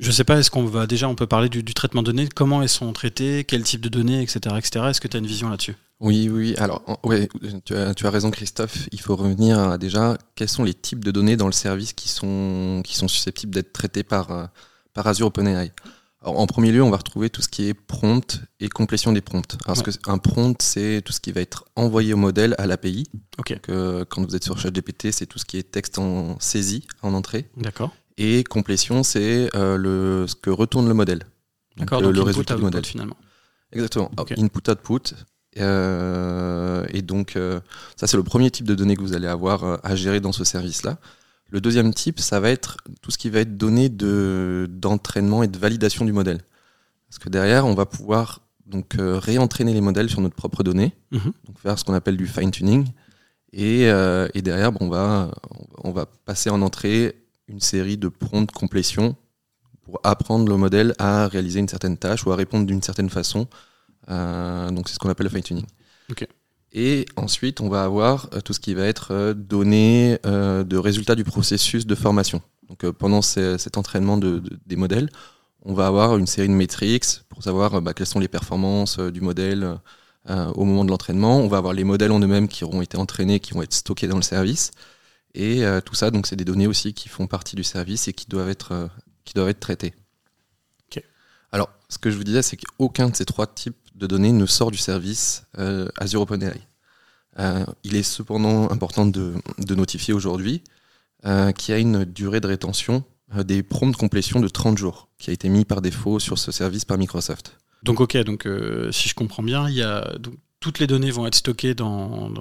je 0.00 0.10
sais 0.12 0.24
pas, 0.24 0.38
est-ce 0.38 0.50
qu'on 0.50 0.64
va 0.64 0.86
déjà, 0.86 1.08
on 1.08 1.14
peut 1.14 1.26
parler 1.26 1.48
du, 1.48 1.64
traitement 1.64 2.02
de 2.02 2.12
données, 2.12 2.28
comment 2.28 2.62
elles 2.62 2.68
sont 2.68 2.92
traitées, 2.92 3.44
quel 3.44 3.62
type 3.62 3.80
de 3.80 3.88
données, 3.88 4.22
etc. 4.22 4.54
etc. 4.56 4.86
Est-ce 4.90 5.00
que 5.00 5.08
tu 5.08 5.16
as 5.16 5.20
une 5.20 5.26
vision 5.26 5.48
là-dessus? 5.48 5.76
Oui, 6.00 6.28
oui. 6.28 6.54
Alors, 6.58 6.82
tu 7.64 7.74
as, 7.74 8.10
raison, 8.10 8.30
Christophe. 8.30 8.88
Il 8.92 9.00
faut 9.00 9.16
revenir 9.16 9.58
à 9.58 9.78
déjà 9.78 10.16
quels 10.36 10.48
sont 10.48 10.62
les 10.62 10.74
types 10.74 11.04
de 11.04 11.10
données 11.10 11.36
dans 11.36 11.46
le 11.46 11.52
service 11.52 11.92
qui 11.92 12.08
sont, 12.08 12.82
qui 12.84 12.94
sont 12.96 13.08
susceptibles 13.08 13.52
d'être 13.52 13.72
traités 13.72 14.04
par, 14.04 14.30
euh, 14.30 14.44
par 14.94 15.06
Azure 15.08 15.26
OpenAI? 15.28 15.72
En 16.22 16.46
premier 16.46 16.72
lieu, 16.72 16.82
on 16.82 16.90
va 16.90 16.96
retrouver 16.96 17.30
tout 17.30 17.42
ce 17.42 17.48
qui 17.48 17.68
est 17.68 17.74
prompt 17.74 18.40
et 18.58 18.68
complétion 18.68 19.12
des 19.12 19.20
prompts. 19.20 19.56
Parce 19.64 19.82
que 19.82 19.90
un 20.06 20.18
prompt, 20.18 20.60
c'est 20.60 21.00
tout 21.04 21.12
ce 21.12 21.20
qui 21.20 21.30
va 21.32 21.40
être 21.40 21.64
envoyé 21.76 22.12
au 22.12 22.16
modèle 22.16 22.54
à 22.58 22.66
l'API. 22.66 23.06
Ok. 23.38 23.58
quand 23.66 24.26
vous 24.26 24.34
êtes 24.34 24.44
sur 24.44 24.58
ChatGPT, 24.58 25.12
c'est 25.12 25.26
tout 25.26 25.38
ce 25.38 25.44
qui 25.44 25.58
est 25.58 25.70
texte 25.70 25.98
en 25.98 26.38
saisie, 26.40 26.86
en 27.02 27.14
entrée. 27.14 27.48
D'accord. 27.56 27.94
Et 28.16 28.42
complétion, 28.42 29.02
c'est 29.04 29.48
le 29.54 30.26
ce 30.26 30.34
que 30.34 30.50
retourne 30.50 30.88
le 30.88 30.94
modèle. 30.94 31.22
D'accord, 31.76 32.00
le, 32.00 32.20
résultat 32.20 32.56
du 32.56 32.62
modèle 32.62 32.84
finalement. 32.84 33.16
Exactement. 33.72 34.10
Input 34.36 34.70
output. 34.70 35.14
et 35.56 37.02
donc 37.02 37.38
ça 37.96 38.06
c'est 38.06 38.16
le 38.16 38.24
premier 38.24 38.50
type 38.50 38.66
de 38.66 38.74
données 38.74 38.96
que 38.96 39.02
vous 39.02 39.14
allez 39.14 39.28
avoir 39.28 39.78
à 39.84 39.94
gérer 39.94 40.20
dans 40.20 40.32
ce 40.32 40.42
service-là. 40.42 40.98
Le 41.50 41.60
deuxième 41.60 41.94
type, 41.94 42.20
ça 42.20 42.40
va 42.40 42.50
être 42.50 42.76
tout 43.00 43.10
ce 43.10 43.18
qui 43.18 43.30
va 43.30 43.40
être 43.40 43.56
donné 43.56 43.88
d'entraînement 43.88 45.42
et 45.42 45.48
de 45.48 45.58
validation 45.58 46.04
du 46.04 46.12
modèle. 46.12 46.40
Parce 47.08 47.18
que 47.18 47.30
derrière, 47.30 47.66
on 47.66 47.74
va 47.74 47.86
pouvoir 47.86 48.42
donc 48.66 48.96
euh, 48.98 49.18
réentraîner 49.18 49.72
les 49.72 49.80
modèles 49.80 50.10
sur 50.10 50.20
notre 50.20 50.34
propre 50.34 50.62
donnée, 50.62 50.92
mhm. 51.10 51.32
donc 51.46 51.58
faire 51.58 51.78
ce 51.78 51.84
qu'on 51.84 51.94
appelle 51.94 52.18
du 52.18 52.26
fine 52.26 52.50
tuning. 52.50 52.86
Et, 53.54 53.88
euh, 53.90 54.28
et 54.34 54.42
derrière, 54.42 54.72
bon, 54.72 54.86
on, 54.86 54.88
va, 54.90 55.30
on 55.84 55.90
va 55.90 56.04
passer 56.26 56.50
en 56.50 56.60
entrée 56.60 57.16
une 57.48 57.60
série 57.60 57.96
de 57.96 58.08
prompts 58.08 58.52
complétion 58.52 59.16
pour 59.82 60.00
apprendre 60.04 60.46
le 60.46 60.56
modèle 60.58 60.94
à 60.98 61.28
réaliser 61.28 61.60
une 61.60 61.68
certaine 61.68 61.96
tâche 61.96 62.26
ou 62.26 62.32
à 62.32 62.36
répondre 62.36 62.66
d'une 62.66 62.82
certaine 62.82 63.08
façon. 63.08 63.48
Euh, 64.10 64.70
donc 64.70 64.88
c'est 64.88 64.94
ce 64.94 64.98
qu'on 64.98 65.08
appelle 65.08 65.24
le 65.24 65.30
fine 65.30 65.42
tuning. 65.42 65.64
Et 66.72 67.06
ensuite, 67.16 67.60
on 67.60 67.68
va 67.68 67.84
avoir 67.84 68.28
tout 68.44 68.52
ce 68.52 68.60
qui 68.60 68.74
va 68.74 68.84
être 68.84 69.32
donné 69.32 70.18
de 70.24 70.76
résultats 70.76 71.14
du 71.14 71.24
processus 71.24 71.86
de 71.86 71.94
formation. 71.94 72.42
Donc 72.68 72.88
pendant 72.90 73.22
cet 73.22 73.78
entraînement 73.78 74.18
de, 74.18 74.42
des 74.66 74.76
modèles, 74.76 75.08
on 75.62 75.74
va 75.74 75.86
avoir 75.86 76.16
une 76.16 76.26
série 76.26 76.48
de 76.48 76.52
métriques 76.54 77.22
pour 77.28 77.42
savoir 77.42 77.82
bah, 77.82 77.92
quelles 77.92 78.06
sont 78.06 78.20
les 78.20 78.28
performances 78.28 78.98
euh, 78.98 79.10
du 79.10 79.20
modèle 79.20 79.78
euh, 80.30 80.46
au 80.52 80.64
moment 80.64 80.84
de 80.84 80.90
l'entraînement. 80.90 81.38
On 81.38 81.48
va 81.48 81.58
avoir 81.58 81.72
les 81.72 81.84
modèles 81.84 82.12
en 82.12 82.20
eux-mêmes 82.20 82.48
qui 82.48 82.64
auront 82.64 82.82
été 82.82 82.96
entraînés, 82.96 83.40
qui 83.40 83.54
vont 83.54 83.62
être 83.62 83.74
stockés 83.74 84.08
dans 84.08 84.16
le 84.16 84.22
service. 84.22 84.70
Et 85.34 85.64
euh, 85.64 85.80
tout 85.80 85.94
ça, 85.94 86.10
donc, 86.10 86.26
c'est 86.26 86.36
des 86.36 86.44
données 86.44 86.66
aussi 86.66 86.94
qui 86.94 87.08
font 87.08 87.26
partie 87.26 87.56
du 87.56 87.64
service 87.64 88.08
et 88.08 88.12
qui 88.12 88.26
doivent 88.28 88.48
être, 88.48 88.88
qui 89.24 89.34
doivent 89.34 89.48
être 89.48 89.60
traitées. 89.60 89.94
Alors, 91.50 91.70
ce 91.88 91.96
que 91.96 92.10
je 92.10 92.16
vous 92.18 92.24
disais, 92.24 92.42
c'est 92.42 92.58
qu'aucun 92.58 93.08
de 93.08 93.16
ces 93.16 93.24
trois 93.24 93.46
types 93.46 93.74
de 93.98 94.06
données 94.06 94.32
ne 94.32 94.46
sort 94.46 94.70
du 94.70 94.78
service 94.78 95.44
Azure 95.98 96.22
OpenAI. 96.22 96.60
il 97.84 97.96
est 97.96 98.02
cependant 98.02 98.70
important 98.70 99.06
de, 99.06 99.34
notifier 99.70 100.14
aujourd'hui 100.14 100.62
qu'il 101.24 101.74
y 101.74 101.76
a 101.76 101.78
une 101.78 102.04
durée 102.04 102.40
de 102.40 102.46
rétention 102.46 103.04
euh, 103.36 103.44
des 103.44 103.62
prompts 103.62 103.92
de 103.92 103.96
complétion 103.96 104.40
de 104.40 104.48
30 104.48 104.78
jours, 104.78 105.08
qui 105.18 105.28
a 105.28 105.32
été 105.34 105.50
mis 105.50 105.66
par 105.66 105.82
défaut 105.82 106.18
sur 106.18 106.38
ce 106.38 106.50
service 106.50 106.86
par 106.86 106.96
Microsoft. 106.96 107.58
Donc 107.82 108.00
ok, 108.00 108.16
donc 108.18 108.46
euh, 108.46 108.90
si 108.90 109.08
je 109.08 109.14
comprends 109.14 109.42
bien, 109.42 109.66
toutes 110.60 110.78
les 110.78 110.86
données 110.86 111.10
vont 111.10 111.26
être 111.26 111.34
stockées 111.34 111.74
dans, 111.74 112.32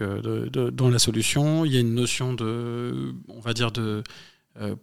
euh, 0.00 0.70
dans 0.70 0.88
la 0.88 0.98
solution. 1.00 1.64
Il 1.64 1.72
y 1.72 1.76
a 1.76 1.80
une 1.80 1.94
notion 1.94 2.32
de, 2.32 3.12
on 3.28 3.40
va 3.40 3.54
dire 3.54 3.72
de 3.72 4.04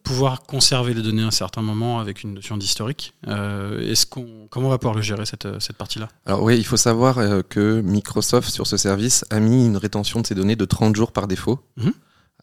pouvoir 0.03 0.44
conserver 0.44 0.94
les 0.94 1.01
données 1.01 1.24
à 1.24 1.27
un 1.27 1.32
certain 1.32 1.62
moment 1.62 2.00
avec 2.00 2.24
une 2.24 2.34
notion 2.34 2.58
d'historique. 2.58 3.13
est-ce 3.27 4.06
qu'on, 4.06 4.48
comment 4.50 4.68
on 4.68 4.70
va 4.72 4.77
pouvoir 4.77 4.96
le 4.96 5.01
gérer 5.01 5.25
cette, 5.25 5.48
cette 5.60 5.77
partie-là? 5.77 6.10
Alors 6.25 6.44
oui, 6.44 6.58
il 6.58 6.65
faut 6.65 6.77
savoir 6.77 7.15
que 7.50 7.82
Microsoft 7.82 8.50
sur 8.50 8.68
ce 8.68 8.77
service 8.77 9.25
a 9.30 9.39
mis 9.39 9.65
une 9.65 9.77
rétention 9.77 10.22
de 10.22 10.27
ces 10.27 10.36
données 10.36 10.56
de 10.56 10.65
30 10.65 10.96
jours 10.96 11.12
par 11.12 11.27
défaut. 11.27 11.60
Mmh. 11.77 11.89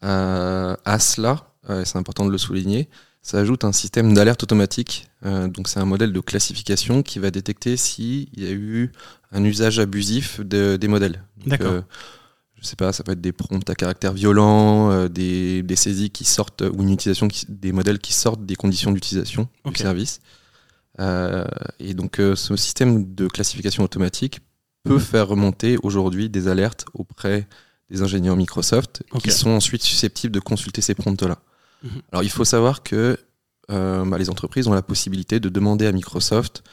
à 0.01 0.99
cela, 0.99 1.53
c'est 1.83 1.97
important 1.97 2.25
de 2.25 2.31
le 2.31 2.37
souligner, 2.37 2.89
ça 3.21 3.37
ajoute 3.39 3.63
un 3.63 3.71
système 3.71 4.13
d'alerte 4.13 4.43
automatique. 4.43 5.07
Euh, 5.25 5.47
donc 5.47 5.67
c'est 5.67 5.79
un 5.79 5.85
modèle 5.85 6.11
de 6.11 6.19
classification 6.19 7.03
qui 7.03 7.19
va 7.19 7.29
détecter 7.29 7.77
s'il 7.77 8.27
y 8.35 8.47
a 8.47 8.51
eu 8.51 8.91
un 9.31 9.43
usage 9.43 9.79
abusif 9.79 10.41
de, 10.41 10.75
des 10.75 10.87
modèles. 10.87 11.23
D'accord. 11.45 11.83
Euh, 12.61 12.63
je 12.63 12.67
sais 12.67 12.75
pas, 12.75 12.93
ça 12.93 13.03
peut 13.03 13.11
être 13.11 13.21
des 13.21 13.31
prompts 13.31 13.69
à 13.69 13.75
caractère 13.75 14.13
violent, 14.13 14.91
euh, 14.91 15.07
des, 15.07 15.63
des, 15.63 15.75
saisies 15.75 16.11
qui 16.11 16.25
sortent 16.25 16.61
ou 16.61 16.83
une 16.83 16.91
utilisation 16.91 17.27
des 17.49 17.71
modèles 17.71 17.99
qui 17.99 18.13
sortent 18.13 18.45
des 18.45 18.55
conditions 18.55 18.91
d'utilisation 18.91 19.47
du 19.65 19.75
service. 19.75 20.19
Euh, 20.99 21.45
et 21.79 21.93
donc 21.93 22.17
ce 22.17 22.55
système 22.57 23.15
de 23.15 23.27
classification 23.27 23.83
automatique 23.83 24.39
peut 24.83 24.99
faire 24.99 25.27
remonter 25.27 25.77
aujourd'hui 25.83 26.29
des 26.29 26.47
alertes 26.47 26.85
auprès 26.93 27.47
des 27.89 28.01
ingénieurs 28.01 28.35
Microsoft 28.35 29.03
qui 29.21 29.31
sont 29.31 29.51
ensuite 29.51 29.83
susceptibles 29.83 30.33
de 30.33 30.39
consulter 30.39 30.81
ces 30.81 30.95
prompts-là. 30.95 31.39
Mhm. 31.83 32.01
Alors 32.11 32.23
il 32.23 32.29
faut 32.29 32.45
savoir 32.45 32.83
que 32.83 33.17
euh, 33.69 34.05
bah, 34.05 34.17
les 34.17 34.29
entreprises 34.29 34.67
ont 34.67 34.73
la 34.73 34.81
possibilité 34.81 35.39
de 35.39 35.49
demander 35.49 35.85
à 35.85 35.91
Microsoft 35.91 36.63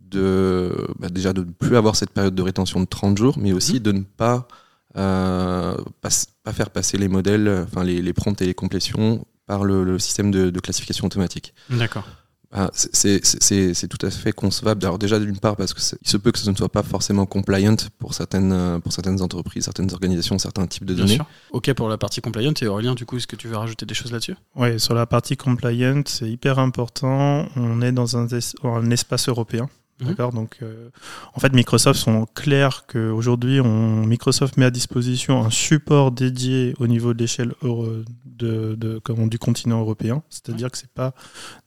de 0.00 0.72
bah, 0.98 1.08
déjà 1.08 1.32
de 1.32 1.42
ne 1.42 1.50
plus 1.50 1.76
avoir 1.76 1.96
cette 1.96 2.10
période 2.10 2.34
de 2.34 2.42
rétention 2.42 2.80
de 2.80 2.86
30 2.86 3.18
jours, 3.18 3.38
mais 3.38 3.52
aussi 3.52 3.74
mhm. 3.74 3.80
de 3.80 3.92
ne 3.92 4.02
pas, 4.02 4.48
euh, 4.96 5.76
pas, 6.00 6.52
faire 6.52 6.70
passer 6.70 6.96
les 6.98 7.08
modèles, 7.08 7.64
enfin 7.66 7.84
les, 7.84 8.00
les 8.02 8.12
prompts 8.12 8.40
et 8.40 8.46
les 8.46 8.54
complétions 8.54 9.24
par 9.46 9.64
le, 9.64 9.98
système 9.98 10.30
de, 10.30 10.50
de 10.50 10.60
classification 10.60 11.06
automatique. 11.06 11.54
D'accord. 11.70 12.06
Ah, 12.52 12.70
c'est 12.72 13.88
tout 13.88 14.06
à 14.06 14.10
fait 14.10 14.32
concevable. 14.32 14.84
Alors 14.86 14.98
déjà 14.98 15.18
d'une 15.18 15.38
part 15.38 15.56
parce 15.56 15.74
que 15.74 15.80
il 16.00 16.08
se 16.08 16.16
peut 16.16 16.30
que 16.30 16.38
ce 16.38 16.48
ne 16.48 16.54
soit 16.56 16.68
pas 16.68 16.84
forcément 16.84 17.26
compliant 17.26 17.76
pour 17.98 18.14
certaines 18.14 18.52
euh, 18.52 18.78
pour 18.78 18.92
certaines 18.92 19.20
entreprises, 19.20 19.64
certaines 19.64 19.92
organisations, 19.92 20.38
certains 20.38 20.66
types 20.66 20.84
de 20.84 20.94
Bien 20.94 21.04
données. 21.04 21.16
Sûr. 21.16 21.26
Ok 21.50 21.72
pour 21.74 21.88
la 21.88 21.98
partie 21.98 22.20
compliant 22.20 22.54
et 22.60 22.66
Aurélien 22.66 22.94
du 22.94 23.04
coup 23.04 23.16
est-ce 23.16 23.26
que 23.26 23.36
tu 23.36 23.48
veux 23.48 23.56
rajouter 23.56 23.84
des 23.84 23.94
choses 23.94 24.12
là-dessus? 24.12 24.36
Oui 24.54 24.78
sur 24.78 24.94
la 24.94 25.06
partie 25.06 25.36
compliant 25.36 26.02
c'est 26.06 26.30
hyper 26.30 26.60
important. 26.60 27.48
On 27.56 27.82
est 27.82 27.92
dans 27.92 28.16
un, 28.16 28.28
un 28.62 28.90
espace 28.90 29.28
européen. 29.28 29.68
D'accord. 30.00 30.32
Donc, 30.32 30.58
euh, 30.62 30.90
en 31.34 31.40
fait, 31.40 31.52
Microsoft 31.54 31.98
sont 31.98 32.26
clairs 32.34 32.84
qu'aujourd'hui, 32.86 33.62
Microsoft 33.62 34.58
met 34.58 34.66
à 34.66 34.70
disposition 34.70 35.42
un 35.42 35.50
support 35.50 36.12
dédié 36.12 36.74
au 36.78 36.86
niveau 36.86 37.14
de 37.14 37.18
l'échelle 37.18 37.54
de, 37.62 38.74
de, 38.74 39.00
du 39.28 39.38
continent 39.38 39.80
européen. 39.80 40.22
C'est-à-dire 40.28 40.70
que 40.70 40.76
c'est 40.76 40.90
pas 40.90 41.14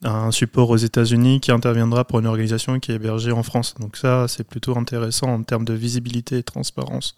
un 0.03 0.31
support 0.31 0.69
aux 0.69 0.77
États-Unis 0.77 1.39
qui 1.39 1.51
interviendra 1.51 2.05
pour 2.05 2.19
une 2.19 2.27
organisation 2.27 2.79
qui 2.79 2.91
est 2.91 2.95
hébergée 2.95 3.31
en 3.31 3.41
France. 3.41 3.73
Donc 3.79 3.97
ça, 3.97 4.27
c'est 4.27 4.43
plutôt 4.43 4.77
intéressant 4.77 5.27
en 5.27 5.41
termes 5.41 5.65
de 5.65 5.73
visibilité 5.73 6.37
et 6.37 6.43
transparence 6.43 7.15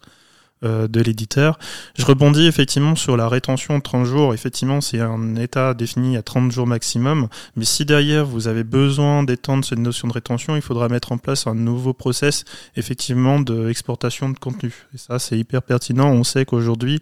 euh, 0.64 0.86
de 0.86 1.00
l'éditeur. 1.00 1.58
Je 1.98 2.04
rebondis 2.04 2.46
effectivement 2.46 2.94
sur 2.94 3.16
la 3.16 3.28
rétention 3.28 3.78
de 3.78 3.82
30 3.82 4.06
jours. 4.06 4.34
Effectivement, 4.34 4.80
c'est 4.80 5.00
un 5.00 5.34
état 5.34 5.74
défini 5.74 6.16
à 6.16 6.22
30 6.22 6.52
jours 6.52 6.66
maximum. 6.66 7.28
Mais 7.56 7.64
si 7.64 7.84
derrière 7.84 8.24
vous 8.24 8.46
avez 8.46 8.62
besoin 8.62 9.24
d'étendre 9.24 9.64
cette 9.64 9.78
notion 9.80 10.06
de 10.06 10.12
rétention, 10.12 10.54
il 10.54 10.62
faudra 10.62 10.88
mettre 10.88 11.10
en 11.10 11.18
place 11.18 11.46
un 11.46 11.54
nouveau 11.54 11.94
process 11.94 12.44
effectivement 12.76 13.40
d'exportation 13.40 14.28
de 14.30 14.38
contenu. 14.38 14.72
Et 14.94 14.98
ça, 14.98 15.18
c'est 15.18 15.36
hyper 15.36 15.62
pertinent. 15.62 16.10
On 16.10 16.22
sait 16.22 16.44
qu'aujourd'hui, 16.44 17.00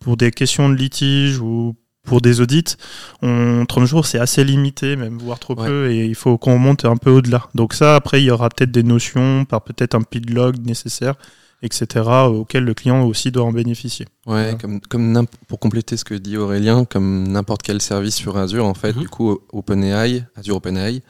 pour 0.00 0.16
des 0.16 0.30
questions 0.30 0.68
de 0.70 0.74
litige 0.74 1.38
ou 1.38 1.74
pour 2.04 2.20
des 2.20 2.40
audits, 2.40 2.76
on, 3.20 3.64
30 3.66 3.84
jours 3.86 4.06
c'est 4.06 4.18
assez 4.18 4.42
limité, 4.42 4.96
même 4.96 5.18
voire 5.18 5.38
trop 5.38 5.54
peu, 5.54 5.90
et 5.90 6.06
il 6.06 6.14
faut 6.14 6.36
qu'on 6.36 6.58
monte 6.58 6.84
un 6.84 6.96
peu 6.96 7.10
au-delà. 7.10 7.48
Donc 7.54 7.74
ça, 7.74 7.94
après, 7.94 8.22
il 8.22 8.24
y 8.24 8.30
aura 8.30 8.48
peut-être 8.48 8.72
des 8.72 8.82
notions 8.82 9.44
par 9.44 9.62
peut-être 9.62 9.94
un 9.94 10.02
log 10.28 10.56
nécessaire 10.64 11.14
etc., 11.62 12.04
auquel 12.28 12.64
le 12.64 12.74
client 12.74 13.04
aussi 13.04 13.30
doit 13.30 13.44
en 13.44 13.52
bénéficier. 13.52 14.06
Ouais, 14.26 14.56
comme, 14.60 14.80
comme 14.80 15.26
pour 15.46 15.60
compléter 15.60 15.96
ce 15.96 16.04
que 16.04 16.14
dit 16.14 16.36
Aurélien, 16.36 16.84
comme 16.84 17.28
n'importe 17.28 17.62
quel 17.62 17.80
service 17.80 18.16
sur 18.16 18.36
Azure, 18.36 18.66
en 18.66 18.74
fait, 18.74 18.94
mhm. 18.94 19.02
du 19.02 19.08
coup, 19.08 19.38
OpenAI, 19.52 20.24
Azure 20.36 20.56
OpenAI, 20.56 21.02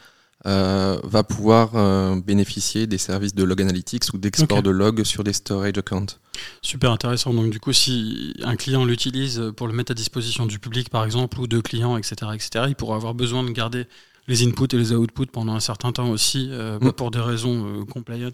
euh, 0.44 0.98
va 1.04 1.22
pouvoir 1.22 1.76
euh, 1.76 2.20
bénéficier 2.20 2.88
des 2.88 2.98
services 2.98 3.32
de 3.32 3.44
log 3.44 3.62
analytics 3.62 4.12
ou 4.12 4.18
d'export 4.18 4.60
de 4.60 4.70
log 4.70 5.04
sur 5.04 5.22
des 5.22 5.32
storage 5.32 5.78
accounts. 5.78 6.18
Super 6.62 6.90
intéressant. 6.90 7.32
Donc 7.32 7.50
du 7.50 7.60
coup, 7.60 7.72
si 7.72 8.34
un 8.42 8.56
client 8.56 8.84
l'utilise 8.84 9.40
pour 9.56 9.68
le 9.68 9.72
mettre 9.72 9.92
à 9.92 9.94
disposition 9.94 10.44
du 10.44 10.58
public, 10.58 10.90
par 10.90 11.04
exemple, 11.04 11.38
ou 11.38 11.46
de 11.46 11.60
clients, 11.60 11.96
etc., 11.96 12.32
etc., 12.34 12.64
il 12.66 12.74
pourra 12.74 12.96
avoir 12.96 13.14
besoin 13.14 13.44
de 13.44 13.50
garder 13.50 13.86
les 14.26 14.44
inputs 14.44 14.74
et 14.74 14.78
les 14.78 14.92
outputs 14.92 15.26
pendant 15.26 15.54
un 15.54 15.60
certain 15.60 15.92
temps 15.92 16.10
aussi, 16.10 16.48
euh, 16.50 16.80
mm. 16.80 16.92
pour 16.92 17.12
des 17.12 17.20
raisons 17.20 17.86
compliant 17.86 18.32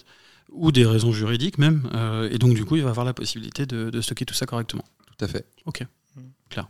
ou 0.51 0.73
des 0.73 0.85
raisons 0.85 1.13
juridiques 1.13 1.59
même. 1.59 1.89
Euh, 1.95 2.29
et 2.31 2.39
donc, 2.39 2.55
du 2.55 2.65
coup, 2.65 2.77
il 2.77 2.83
va 2.83 2.91
avoir 2.91 3.07
la 3.07 3.15
possibilité 3.15 3.67
de, 3.67 3.91
de, 3.91 4.01
stocker 4.01 4.25
tout 4.25 4.35
ça 4.35 4.47
correctement. 4.47 4.85
Tout 5.07 5.25
à 5.25 5.29
fait. 5.29 5.47
Ok, 5.67 5.85
clair. 6.49 6.69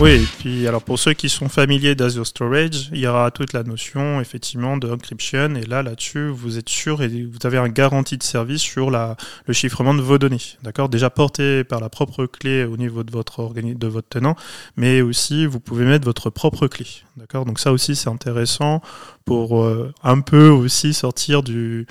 Oui, 0.00 0.10
et 0.10 0.26
puis 0.38 0.66
alors 0.66 0.82
pour 0.82 0.98
ceux 0.98 1.12
qui 1.12 1.28
sont 1.28 1.48
familiers 1.48 1.94
d'Azure 1.94 2.26
Storage, 2.26 2.88
il 2.92 2.98
y 2.98 3.06
aura 3.06 3.30
toute 3.30 3.52
la 3.52 3.62
notion 3.62 4.20
effectivement 4.20 4.76
de 4.76 4.90
encryption 4.90 5.54
et 5.54 5.66
là 5.66 5.82
là-dessus 5.82 6.28
vous 6.28 6.58
êtes 6.58 6.68
sûr 6.68 7.02
et 7.02 7.08
vous 7.08 7.38
avez 7.44 7.58
un 7.58 7.68
garantie 7.68 8.16
de 8.16 8.22
service 8.22 8.62
sur 8.62 8.90
la, 8.90 9.16
le 9.46 9.52
chiffrement 9.52 9.92
de 9.94 10.00
vos 10.00 10.18
données, 10.18 10.40
d'accord? 10.62 10.88
Déjà 10.88 11.10
porté 11.10 11.62
par 11.62 11.78
la 11.78 11.90
propre 11.90 12.26
clé 12.26 12.64
au 12.64 12.76
niveau 12.76 13.04
de 13.04 13.12
votre 13.12 13.52
de 13.54 13.86
votre 13.86 14.08
tenant, 14.08 14.34
mais 14.76 15.02
aussi 15.02 15.46
vous 15.46 15.60
pouvez 15.60 15.84
mettre 15.84 16.06
votre 16.06 16.30
propre 16.30 16.66
clé, 16.68 16.86
d'accord 17.16 17.44
Donc 17.44 17.58
ça 17.58 17.72
aussi 17.72 17.96
c'est 17.96 18.08
intéressant 18.08 18.80
pour 19.24 19.62
euh, 19.62 19.92
un 20.02 20.20
peu 20.20 20.48
aussi 20.48 20.94
sortir 20.94 21.42
du 21.42 21.86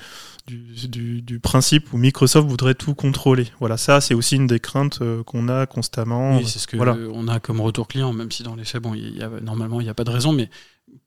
du, 0.46 1.22
du, 1.22 1.38
principe 1.38 1.92
où 1.92 1.98
Microsoft 1.98 2.48
voudrait 2.48 2.74
tout 2.74 2.94
contrôler. 2.94 3.46
Voilà, 3.60 3.76
ça 3.76 4.00
c'est 4.00 4.14
aussi 4.14 4.36
une 4.36 4.48
des 4.48 4.58
craintes 4.58 4.98
euh, 5.00 5.22
qu'on 5.22 5.48
a 5.48 5.66
constamment. 5.66 6.38
Oui, 6.38 6.46
c'est 6.46 6.58
ce 6.58 6.66
que 6.66 6.76
on 6.76 7.28
a 7.28 7.38
comme 7.38 7.60
retour 7.60 7.86
client, 7.86 8.12
même 8.12 8.30
si 8.32 8.42
dans 8.42 8.56
les 8.56 8.64
faits, 8.64 8.82
bon, 8.82 8.94
y 8.94 9.22
a, 9.22 9.28
normalement 9.40 9.80
il 9.80 9.84
n'y 9.84 9.90
a 9.90 9.94
pas 9.94 10.04
de 10.04 10.10
raison, 10.10 10.32
mais 10.32 10.50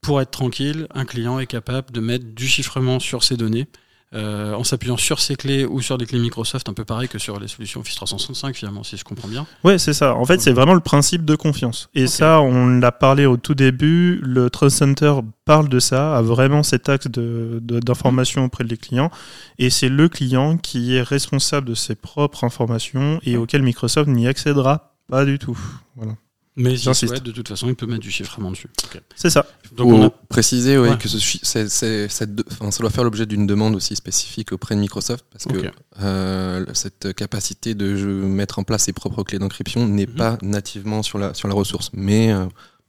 pour 0.02 0.22
être 0.22 0.32
tranquille, 0.32 0.88
un 0.94 1.06
client 1.06 1.38
est 1.40 1.48
capable 1.48 1.92
de 1.92 2.00
mettre 2.00 2.26
du 2.26 2.48
chiffrement 2.48 3.00
sur 3.00 3.24
ses 3.24 3.36
données 3.36 3.68
euh, 4.14 4.54
en 4.54 4.64
s'appuyant 4.64 4.98
sur 4.98 5.20
ces 5.20 5.36
clés 5.36 5.66
ou 5.66 5.82
sur 5.82 5.98
des 5.98 6.06
clés 6.06 6.20
Microsoft, 6.20 6.70
un 6.70 6.74
peu 6.74 6.86
pareil 6.86 7.10
que 7.10 7.18
sur 7.18 7.40
les 7.40 7.48
solutions 7.48 7.82
Office 7.82 7.96
365 7.96 8.56
finalement, 8.56 8.84
si 8.84 8.98
je 8.98 9.04
comprends 9.04 9.28
bien. 9.28 9.46
Ouais, 9.64 9.78
c'est 9.78 9.94
ça. 9.94 10.16
En 10.16 10.26
fait, 10.26 10.40
c'est 10.40 10.54
vraiment 10.54 10.74
le 10.74 10.80
principe 10.80 11.26
de 11.26 11.36
confiance. 11.36 11.90
Et 11.96 12.08
ça, 12.08 12.40
on 12.40 12.68
l'a 12.68 12.92
parlé 12.92 13.26
au 13.26 13.36
tout 13.36 13.56
début. 13.56 14.20
Le 14.24 14.50
Trust 14.50 14.78
Center 14.78 15.16
parle 15.44 15.68
de 15.70 15.80
ça, 15.80 16.16
a 16.16 16.22
vraiment 16.22 16.64
cet 16.64 16.88
axe 16.88 17.08
d'information 17.08 18.42
de, 18.42 18.48
auprès 18.48 18.64
des 18.64 18.78
clients. 18.78 19.12
Et 19.58 19.70
c'est 19.70 19.90
le 19.90 20.08
client 20.08 20.58
qui 20.58 20.96
est 20.96 21.02
responsable 21.02 21.68
de 21.68 21.74
ses 21.74 21.96
propres 21.96 22.44
informations 22.44 23.20
et 23.24 23.38
auquel 23.38 23.64
Microsoft 23.64 24.08
n'y 24.08 24.28
accédera 24.28 24.94
pas 25.10 25.26
du 25.26 25.40
tout. 25.40 25.58
Voilà. 25.96 26.14
Mais 26.58 26.78
si 26.78 26.94
souhaite, 26.94 27.24
de 27.24 27.32
toute 27.32 27.50
façon, 27.50 27.68
il 27.68 27.76
peut 27.76 27.86
mettre 27.86 28.02
du 28.02 28.12
chiffrement 28.12 28.50
dessus. 28.50 28.70
C'est 29.16 29.30
ça. 29.30 29.46
Donc 29.76 29.88
on 29.88 30.04
a 30.06 30.10
précisé 30.10 30.78
ouais, 30.78 30.98
que 30.98 31.10
ce, 31.10 31.20
c'est, 31.20 32.08
ça 32.08 32.26
doit 32.26 32.90
faire 32.90 33.04
l'objet 33.04 33.26
d'une 33.26 33.46
demande 33.46 33.76
aussi 33.76 33.96
spécifique 33.96 34.54
auprès 34.54 34.76
de 34.76 34.80
Microsoft 34.80 35.26
parce 35.32 35.46
que 35.46 35.70
euh, 36.02 36.66
cette 36.74 37.14
capacité 37.14 37.76
de 37.76 37.94
mettre 37.96 38.60
en 38.60 38.64
place 38.64 38.84
ses 38.84 38.94
propres 38.94 39.24
clés 39.24 39.40
d'encryption 39.40 39.86
n'est 39.86 40.08
mhm. 40.08 40.16
pas 40.16 40.38
nativement 40.42 41.04
sur 41.04 41.18
la, 41.18 41.34
sur 41.34 41.50
la 41.50 41.54
ressource. 41.54 41.90
Mais 41.94 42.32
euh, 42.32 42.46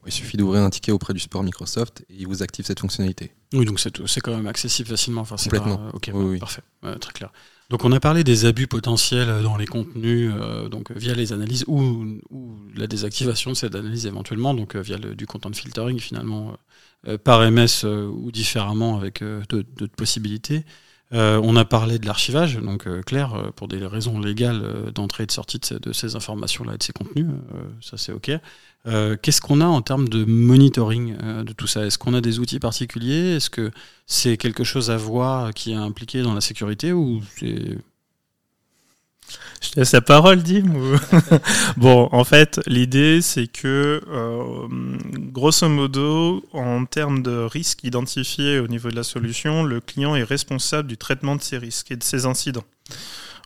il 0.07 0.13
suffit 0.13 0.37
d'ouvrir 0.37 0.63
un 0.63 0.71
ticket 0.71 0.93
auprès 0.93 1.13
du 1.13 1.19
support 1.19 1.43
Microsoft 1.43 2.05
et 2.09 2.15
il 2.21 2.29
vous 2.29 2.45
active 2.45 2.65
cette 2.65 2.79
fonctionnalité. 2.79 3.33
Oui, 3.53 3.65
donc 3.65 3.81
c'est, 3.81 4.21
quand 4.21 4.37
même 4.37 4.47
accessible 4.47 4.89
facilement. 4.89 5.23
Enfin, 5.23 5.35
Complètement. 5.37 5.79
Pas, 5.79 5.91
ok, 5.95 6.11
oui, 6.15 6.39
parfait. 6.39 6.63
très 7.01 7.13
clair. 7.13 7.33
Donc 7.69 7.85
on 7.85 7.91
a 7.91 7.99
parlé 7.99 8.23
des 8.23 8.45
abus 8.45 8.69
potentiels 8.69 9.43
dans 9.43 9.57
les 9.57 9.67
contenus, 9.67 10.31
euh, 10.33 10.69
donc 10.69 10.93
via 10.93 11.15
les 11.15 11.33
analyses 11.33 11.65
ou, 11.67 12.21
la 12.77 12.87
désactivation 12.87 13.51
de 13.51 13.57
cette 13.57 13.75
analyse 13.75 14.07
éventuellement, 14.07 14.55
donc 14.55 14.77
euh, 14.77 14.81
via 14.81 14.99
du 14.99 15.27
content 15.27 15.53
filtering 15.53 15.99
finalement 15.99 16.57
euh, 17.09 17.19
par 17.19 17.41
MS 17.51 17.85
ou 17.85 18.31
différemment 18.31 18.97
avec 18.97 19.23
d'autres 19.49 19.97
possibilités. 19.97 20.65
on 21.11 21.57
a 21.57 21.65
parlé 21.65 21.99
de 21.99 22.07
l'archivage, 22.07 22.57
donc 22.57 22.87
clair, 23.05 23.53
pour 23.57 23.67
des 23.67 23.85
raisons 23.85 24.21
légales 24.21 24.93
d'entrée 24.95 25.25
et 25.25 25.27
de 25.27 25.33
sortie 25.33 25.59
de 25.59 25.93
ces, 25.93 26.15
informations-là 26.15 26.75
et 26.75 26.79
de 26.79 26.83
ces 26.83 26.93
contenus, 26.93 27.27
ça 27.81 27.97
c'est 27.97 28.13
OK. 28.13 28.31
Qu'est-ce 29.23 29.41
qu'on 29.41 29.61
a 29.61 29.67
en 29.67 29.83
termes 29.83 30.09
de 30.09 30.25
monitoring 30.25 31.17
de 31.45 31.53
tout 31.53 31.67
ça? 31.67 31.85
Est-ce 31.85 31.99
qu'on 31.99 32.15
a 32.15 32.21
des 32.21 32.39
outils 32.39 32.61
particuliers? 32.61 33.37
Est-ce 33.37 33.51
que 33.51 33.71
c'est 34.07 34.37
quelque 34.37 34.63
chose 34.63 34.91
à 34.91 34.97
voir 34.97 35.53
qui 35.55 35.73
est 35.73 35.77
impliqué 35.77 36.23
dans 36.23 36.35
la 36.35 36.41
sécurité 36.41 36.93
ou 36.93 37.21
c'est 37.37 37.79
je 39.61 39.71
te 39.71 39.81
laisse 39.81 39.93
la 39.93 40.01
parole, 40.01 40.43
Dim. 40.43 40.99
bon, 41.77 42.09
en 42.13 42.25
fait, 42.25 42.61
l'idée, 42.67 43.21
c'est 43.23 43.47
que, 43.47 44.03
euh, 44.09 44.69
grosso 45.33 45.69
modo, 45.69 46.45
en 46.53 46.85
termes 46.85 47.23
de 47.23 47.39
risques 47.39 47.83
identifiés 47.85 48.59
au 48.61 48.69
niveau 48.69 48.91
de 48.91 48.97
la 48.97 49.03
solution, 49.03 49.65
le 49.65 49.81
client 49.81 50.15
est 50.15 50.23
responsable 50.23 50.89
du 50.89 50.97
traitement 50.97 51.37
de 51.37 51.43
ces 51.43 51.59
risques 51.59 51.91
et 51.91 51.97
de 51.97 52.05
ces 52.05 52.27
incidents. 52.27 52.65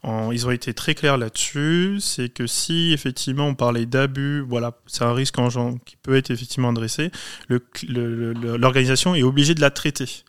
Ils 0.04 0.46
ont 0.46 0.50
été 0.50 0.74
très 0.74 0.94
clairs 0.94 1.18
là-dessus. 1.18 1.98
C'est 2.00 2.28
que 2.28 2.46
si 2.46 2.92
effectivement 2.92 3.46
on 3.46 3.54
parlait 3.54 3.86
d'abus, 3.86 4.40
voilà, 4.40 4.72
c'est 4.86 5.04
un 5.04 5.12
risque 5.12 5.38
en 5.38 5.48
qui 5.78 5.96
peut 5.96 6.16
être 6.16 6.30
effectivement 6.30 6.70
adressé, 6.70 7.10
l'organisation 7.48 9.14
est 9.14 9.22
obligée 9.22 9.54
de 9.54 9.60
la 9.60 9.70
traiter. 9.70 10.24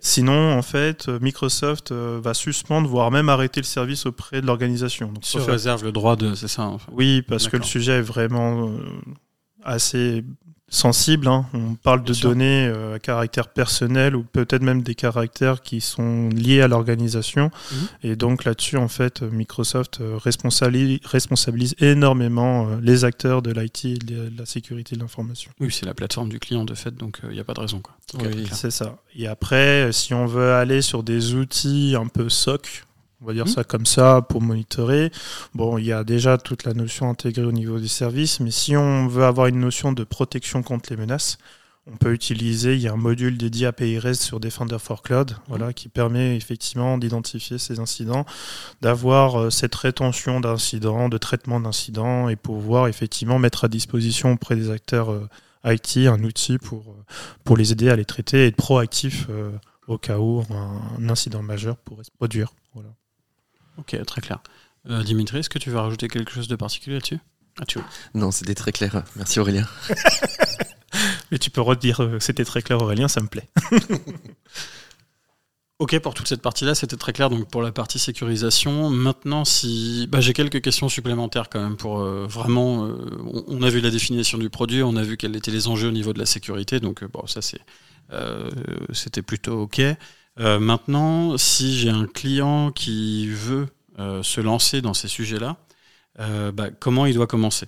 Sinon, 0.00 0.52
en 0.52 0.62
fait, 0.62 1.08
Microsoft 1.08 1.92
euh, 1.92 2.20
va 2.22 2.32
suspendre, 2.32 2.88
voire 2.88 3.10
même 3.10 3.28
arrêter 3.28 3.60
le 3.60 3.66
service 3.66 4.06
auprès 4.06 4.40
de 4.40 4.46
l'organisation. 4.46 5.12
Sur 5.20 5.46
réserve 5.46 5.84
le 5.84 5.92
droit 5.92 6.16
de, 6.16 6.34
c'est 6.34 6.48
ça. 6.48 6.76
Oui, 6.92 7.22
parce 7.22 7.48
que 7.48 7.56
le 7.56 7.64
sujet 7.64 7.98
est 7.98 8.02
vraiment 8.02 8.68
euh, 8.68 8.78
assez 9.62 10.24
sensible. 10.68 11.28
Hein. 11.28 11.46
On 11.52 11.74
parle 11.74 12.04
de 12.04 12.14
données 12.14 12.66
euh, 12.66 12.96
à 12.96 12.98
caractère 12.98 13.48
personnel 13.48 14.16
ou 14.16 14.24
peut-être 14.24 14.62
même 14.62 14.82
des 14.82 14.94
caractères 14.94 15.62
qui 15.62 15.80
sont 15.80 16.28
liés 16.30 16.60
à 16.62 16.68
l'organisation. 16.68 17.50
Mhm. 17.72 17.78
Et 18.02 18.16
donc 18.16 18.44
là-dessus, 18.44 18.76
en 18.76 18.88
fait, 18.88 19.22
Microsoft 19.22 20.00
euh, 20.00 20.16
responsabilise, 20.16 21.00
responsabilise 21.04 21.74
énormément 21.78 22.68
euh, 22.68 22.76
les 22.82 23.04
acteurs 23.04 23.42
de 23.42 23.52
l'IT 23.52 23.84
et 23.84 23.98
de 23.98 24.32
la 24.36 24.46
sécurité 24.46 24.96
de 24.96 25.00
l'information. 25.00 25.50
Oui, 25.60 25.70
c'est 25.70 25.86
la 25.86 25.94
plateforme 25.94 26.28
du 26.28 26.40
client 26.40 26.64
de 26.64 26.74
fait, 26.74 26.94
donc 26.94 27.20
il 27.24 27.30
n'y 27.30 27.40
a 27.40 27.44
pas 27.44 27.54
de 27.54 27.60
raison. 27.60 27.80
Quoi. 27.80 27.94
Oui, 28.20 28.48
c'est 28.52 28.70
ça. 28.70 28.96
Et 29.16 29.26
après, 29.26 29.92
si 29.92 30.14
on 30.14 30.26
veut 30.26 30.52
aller 30.52 30.82
sur 30.82 31.02
des 31.02 31.34
outils 31.34 31.94
un 31.98 32.06
peu 32.06 32.28
SOC, 32.28 32.84
on 33.24 33.26
va 33.26 33.32
dire 33.32 33.46
mmh. 33.46 33.48
ça 33.48 33.64
comme 33.64 33.86
ça, 33.86 34.20
pour 34.28 34.42
monitorer. 34.42 35.10
Bon, 35.54 35.78
il 35.78 35.86
y 35.86 35.92
a 35.92 36.04
déjà 36.04 36.36
toute 36.36 36.64
la 36.64 36.74
notion 36.74 37.08
intégrée 37.08 37.44
au 37.44 37.52
niveau 37.52 37.78
des 37.78 37.88
services, 37.88 38.38
mais 38.40 38.50
si 38.50 38.76
on 38.76 39.08
veut 39.08 39.24
avoir 39.24 39.46
une 39.46 39.60
notion 39.60 39.92
de 39.92 40.04
protection 40.04 40.62
contre 40.62 40.90
les 40.90 40.98
menaces, 40.98 41.38
on 41.86 41.96
peut 41.96 42.12
utiliser, 42.12 42.74
il 42.74 42.80
y 42.80 42.88
a 42.88 42.92
un 42.92 42.96
module 42.96 43.38
dédié 43.38 43.66
à 43.66 43.72
PIRES 43.72 44.14
sur 44.14 44.40
Defender 44.40 44.78
for 44.78 45.02
Cloud, 45.02 45.36
voilà, 45.48 45.72
qui 45.72 45.88
permet 45.88 46.36
effectivement 46.36 46.98
d'identifier 46.98 47.58
ces 47.58 47.80
incidents, 47.80 48.26
d'avoir 48.82 49.40
euh, 49.40 49.50
cette 49.50 49.74
rétention 49.74 50.40
d'incidents, 50.40 51.08
de 51.08 51.18
traitement 51.18 51.60
d'incidents, 51.60 52.28
et 52.28 52.36
pouvoir 52.36 52.88
effectivement 52.88 53.38
mettre 53.38 53.64
à 53.64 53.68
disposition 53.68 54.32
auprès 54.32 54.56
des 54.56 54.70
acteurs 54.70 55.10
euh, 55.10 55.28
IT 55.64 55.96
un 56.08 56.22
outil 56.24 56.58
pour, 56.58 56.90
euh, 56.90 57.04
pour 57.42 57.56
les 57.56 57.72
aider 57.72 57.88
à 57.88 57.96
les 57.96 58.04
traiter 58.04 58.44
et 58.44 58.46
être 58.48 58.56
proactif 58.56 59.28
au 59.86 59.98
cas 59.98 60.18
où 60.18 60.42
un, 60.50 61.08
incident 61.08 61.42
majeur 61.42 61.76
pourrait 61.76 62.04
se 62.04 62.10
produire. 62.10 62.52
Voilà. 62.74 62.90
Ok, 63.78 63.96
très 64.06 64.20
clair. 64.20 64.40
Euh, 64.90 65.02
Dimitri, 65.02 65.38
est-ce 65.38 65.48
que 65.48 65.58
tu 65.58 65.70
veux 65.70 65.78
rajouter 65.78 66.08
quelque 66.08 66.32
chose 66.32 66.48
de 66.48 66.56
particulier 66.56 66.96
là-dessus? 66.96 67.18
Ah, 67.60 67.64
Non, 68.14 68.30
c'était 68.30 68.54
très 68.54 68.72
clair. 68.72 69.04
Merci 69.16 69.40
Aurélien. 69.40 69.66
Mais 71.30 71.38
tu 71.38 71.50
peux 71.50 71.60
redire 71.60 72.00
euh, 72.02 72.20
c'était 72.20 72.44
très 72.44 72.62
clair 72.62 72.80
Aurélien, 72.80 73.08
ça 73.08 73.20
me 73.20 73.26
plaît. 73.26 73.48
ok, 75.78 75.98
pour 76.00 76.14
toute 76.14 76.28
cette 76.28 76.42
partie-là, 76.42 76.74
c'était 76.74 76.96
très 76.96 77.12
clair. 77.12 77.30
Donc 77.30 77.48
pour 77.50 77.62
la 77.62 77.72
partie 77.72 77.98
sécurisation, 77.98 78.90
maintenant, 78.90 79.44
si 79.44 80.06
bah, 80.10 80.20
j'ai 80.20 80.34
quelques 80.34 80.60
questions 80.60 80.88
supplémentaires 80.88 81.48
quand 81.48 81.62
même 81.62 81.76
pour 81.76 82.00
euh, 82.00 82.26
vraiment. 82.28 82.88
on, 83.48 83.62
a 83.62 83.70
vu 83.70 83.80
la 83.80 83.90
définition 83.90 84.38
du 84.38 84.50
produit, 84.50 84.82
on 84.82 84.96
a 84.96 85.02
vu 85.02 85.16
quels 85.16 85.34
étaient 85.34 85.50
les 85.50 85.66
enjeux 85.66 85.88
au 85.88 85.92
niveau 85.92 86.12
de 86.12 86.18
la 86.18 86.26
sécurité. 86.26 86.78
Donc 86.80 87.04
bon, 87.04 87.26
ça 87.26 87.40
c'est 87.42 87.60
c'était 88.92 89.22
plutôt 89.22 89.62
ok. 89.62 89.80
Euh, 90.40 90.58
maintenant, 90.58 91.38
si 91.38 91.76
j'ai 91.78 91.90
un 91.90 92.06
client 92.06 92.72
qui 92.72 93.28
veut 93.28 93.68
euh, 93.98 94.22
se 94.22 94.40
lancer 94.40 94.82
dans 94.82 94.94
ces 94.94 95.08
sujets-là, 95.08 95.56
euh, 96.20 96.52
bah, 96.52 96.70
comment 96.70 97.06
il 97.06 97.14
doit 97.14 97.26
commencer? 97.26 97.66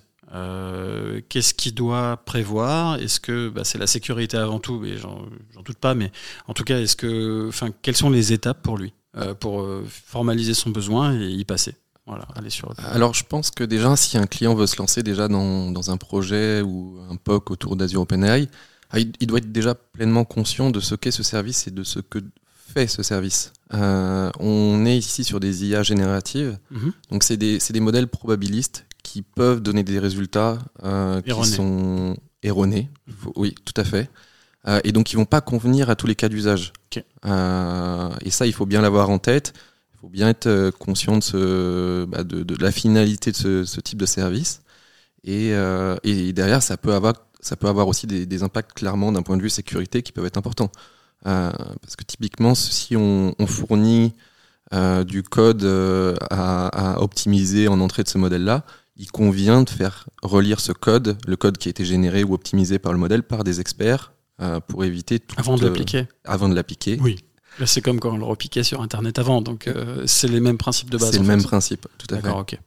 Qu'est-ce 1.29 1.53
qu'il 1.53 1.73
doit 1.73 2.17
prévoir? 2.25 2.95
Est-ce 2.95 3.21
que 3.21 3.47
bah, 3.47 3.63
c'est 3.63 3.77
la 3.77 3.87
sécurité 3.87 4.35
avant 4.35 4.59
tout 4.59 4.83
Et 4.83 4.97
j'en 4.97 5.25
doute 5.63 5.77
pas, 5.77 5.95
mais 5.95 6.11
en 6.47 6.53
tout 6.53 6.65
cas, 6.65 6.79
est-ce 6.79 6.97
que, 6.97 7.47
enfin, 7.47 7.69
quelles 7.81 7.95
sont 7.95 8.09
les 8.09 8.33
étapes 8.33 8.61
pour 8.61 8.77
lui 8.77 8.93
pour 9.39 9.65
formaliser 9.87 10.53
son 10.53 10.69
besoin 10.69 11.17
et 11.17 11.29
y 11.29 11.45
passer? 11.45 11.75
Voilà, 12.05 12.27
aller 12.35 12.49
sur 12.49 12.73
Alors, 12.77 13.13
je 13.13 13.23
pense 13.23 13.51
que 13.51 13.63
déjà, 13.63 13.95
si 13.95 14.17
un 14.17 14.27
client 14.27 14.53
veut 14.53 14.67
se 14.67 14.77
lancer 14.77 15.01
déjà 15.01 15.29
dans, 15.29 15.71
dans 15.71 15.91
un 15.91 15.97
projet 15.97 16.61
ou 16.61 16.99
un 17.09 17.15
POC 17.15 17.51
autour 17.51 17.75
d'Azure 17.77 18.01
OpenAI, 18.01 18.49
ah, 18.89 18.99
il, 18.99 19.27
doit 19.27 19.39
être 19.39 19.51
déjà 19.51 19.75
pleinement 19.75 20.23
conscient 20.23 20.71
de 20.71 20.79
ce 20.79 20.95
qu'est 20.95 21.11
ce 21.11 21.23
service 21.23 21.67
et 21.67 21.71
de 21.71 21.83
ce 21.83 21.99
que 21.99 22.19
fait 22.67 22.87
ce 22.87 23.03
service. 23.03 23.53
Euh, 23.73 24.31
on 24.39 24.85
est 24.85 24.97
ici 24.97 25.23
sur 25.23 25.39
des 25.39 25.65
IA 25.65 25.83
génératives, 25.83 26.57
mhm. 26.71 26.93
donc 27.11 27.23
c'est 27.23 27.37
des, 27.37 27.57
des, 27.57 27.79
modèles 27.79 28.07
probabilistes 28.07 28.85
qui 29.03 29.21
peuvent 29.21 29.61
donner 29.61 29.83
des 29.83 29.99
résultats 29.99 30.59
euh, 30.83 31.21
qui 31.21 31.45
sont 31.45 32.15
erronés. 32.43 32.89
oui, 33.35 33.55
tout 33.65 33.79
à 33.79 33.83
fait. 33.83 34.09
Euh, 34.67 34.79
et 34.83 34.91
donc, 34.91 35.11
ils 35.13 35.15
vont 35.15 35.25
pas 35.25 35.41
convenir 35.41 35.89
à 35.89 35.95
tous 35.95 36.07
les 36.07 36.15
cas 36.15 36.29
d'usage. 36.29 36.73
et 36.93 38.29
ça, 38.29 38.45
il 38.45 38.53
faut 38.53 38.65
bien 38.65 38.81
l'avoir 38.81 39.09
en 39.09 39.19
tête. 39.19 39.53
Il 39.93 39.99
faut 39.99 40.09
bien 40.09 40.29
être 40.29 40.71
conscient 40.77 41.17
de, 41.17 41.23
ce, 41.23 42.05
bah, 42.05 42.23
de, 42.23 42.43
de, 42.43 42.55
la 42.61 42.71
finalité 42.71 43.31
de 43.31 43.35
ce, 43.35 43.65
ce 43.65 43.79
type 43.79 43.97
de 43.97 44.05
service. 44.05 44.61
Et, 45.23 45.53
et, 46.03 46.33
derrière, 46.33 46.61
ça 46.61 46.77
peut 46.77 46.93
avoir, 46.93 47.13
ça 47.39 47.55
peut 47.55 47.67
avoir 47.67 47.87
aussi 47.87 48.07
des, 48.07 48.25
des 48.25 48.43
impacts 48.43 48.73
clairement 48.73 49.11
d'un 49.11 49.23
point 49.23 49.37
de 49.37 49.41
vue 49.41 49.49
sécurité 49.49 50.03
qui 50.03 50.11
peuvent 50.11 50.25
être 50.25 50.37
importants. 50.37 50.71
Euh, 51.25 51.51
parce 51.81 51.95
que 51.95 52.03
typiquement, 52.03 52.55
si 52.55 52.95
on, 52.95 53.33
fournit 53.47 54.13
euh, 54.73 55.03
du 55.03 55.23
code 55.23 55.63
euh, 55.63 56.15
à, 56.29 57.01
optimiser 57.01 57.67
en 57.67 57.79
entrée 57.79 58.03
de 58.03 58.09
ce 58.09 58.17
modèle-là, 58.17 58.63
il 58.95 59.11
convient 59.11 59.63
de 59.63 59.69
faire 59.69 60.07
relire 60.21 60.59
ce 60.59 60.71
code, 60.71 61.17
le 61.27 61.35
code 61.35 61.57
qui 61.57 61.69
a 61.69 61.71
été 61.71 61.85
généré 61.85 62.23
ou 62.23 62.33
optimisé 62.33 62.79
par 62.79 62.93
le 62.93 62.99
modèle, 62.99 63.23
par 63.23 63.43
des 63.43 63.59
experts 63.59 64.13
pour 64.67 64.85
éviter 64.85 65.19
tout. 65.19 65.35
Avant 65.39 65.55
de 65.55 65.65
l'appliquer. 65.65 66.07
avant 66.23 66.47
de 66.47 66.53
l'appliquer. 66.53 66.99
Oui. 67.01 67.17
c'est 67.65 67.81
comme 67.81 67.99
quand 67.99 68.11
on 68.13 68.17
le 68.17 68.23
repiquait 68.23 68.63
sur 68.63 68.81
Internet 68.81 69.17
avant, 69.17 69.41
donc 69.41 69.69
c'est 70.05 70.27
les 70.27 70.39
mêmes 70.39 70.57
principes 70.57 70.89
de 70.89 70.97
base. 70.97 71.11
C'est 71.11 71.19
le 71.19 71.25
même 71.25 71.43
principe, 71.43 71.87
tout 71.97 72.07
à 72.11 72.17
fait. 72.17 72.23
D'accord, 72.23 72.39
ok. 72.39 72.59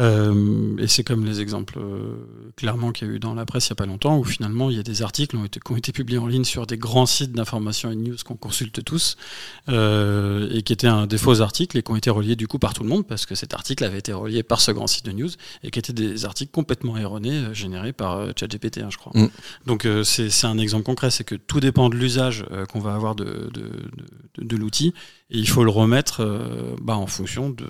Euh, 0.00 0.76
et 0.78 0.86
c'est 0.86 1.04
comme 1.04 1.26
les 1.26 1.40
exemples 1.40 1.78
euh, 1.78 2.14
clairement 2.56 2.90
qu'il 2.90 3.06
y 3.06 3.10
a 3.10 3.14
eu 3.14 3.18
dans 3.18 3.34
la 3.34 3.44
presse 3.44 3.68
il 3.68 3.72
n'y 3.72 3.74
a 3.74 3.76
pas 3.76 3.86
longtemps, 3.86 4.18
où 4.18 4.24
finalement 4.24 4.70
il 4.70 4.76
y 4.76 4.80
a 4.80 4.82
des 4.82 5.02
articles 5.02 5.36
ont 5.36 5.44
été, 5.44 5.60
qui 5.60 5.72
ont 5.72 5.76
été 5.76 5.92
publiés 5.92 6.18
en 6.18 6.26
ligne 6.26 6.44
sur 6.44 6.66
des 6.66 6.78
grands 6.78 7.06
sites 7.06 7.32
d'information 7.32 7.90
et 7.90 7.96
de 7.96 8.00
news 8.00 8.16
qu'on 8.24 8.36
consulte 8.36 8.82
tous, 8.82 9.16
euh, 9.68 10.48
et 10.52 10.62
qui 10.62 10.72
étaient 10.72 10.86
un, 10.86 11.06
des 11.06 11.18
faux 11.18 11.42
articles 11.42 11.76
et 11.76 11.82
qui 11.82 11.90
ont 11.90 11.96
été 11.96 12.08
reliés 12.08 12.36
du 12.36 12.48
coup 12.48 12.58
par 12.58 12.72
tout 12.72 12.82
le 12.82 12.88
monde, 12.88 13.06
parce 13.06 13.26
que 13.26 13.34
cet 13.34 13.52
article 13.52 13.84
avait 13.84 13.98
été 13.98 14.12
relié 14.12 14.42
par 14.42 14.60
ce 14.60 14.70
grand 14.70 14.86
site 14.86 15.04
de 15.04 15.12
news, 15.12 15.30
et 15.62 15.70
qui 15.70 15.78
étaient 15.78 15.92
des 15.92 16.24
articles 16.24 16.50
complètement 16.50 16.96
erronés, 16.96 17.52
générés 17.52 17.92
par 17.92 18.26
ChatGPT, 18.38 18.78
hein, 18.78 18.88
je 18.90 18.96
crois. 18.96 19.12
Mm. 19.14 19.28
Donc 19.66 19.86
c'est 20.04 20.46
un 20.46 20.58
exemple 20.58 20.84
concret, 20.84 21.10
c'est 21.10 21.24
que 21.24 21.34
tout 21.34 21.60
dépend 21.60 21.90
de 21.90 21.96
l'usage 21.96 22.46
qu'on 22.72 22.80
va 22.80 22.94
avoir 22.94 23.14
de, 23.14 23.50
de, 23.52 23.70
de, 24.38 24.44
de 24.44 24.56
l'outil, 24.56 24.94
et 25.30 25.38
il 25.38 25.48
faut 25.48 25.62
le 25.62 25.70
remettre 25.70 26.20
euh, 26.20 26.74
bah, 26.82 26.96
en 26.96 27.06
fonction 27.06 27.50
de, 27.50 27.66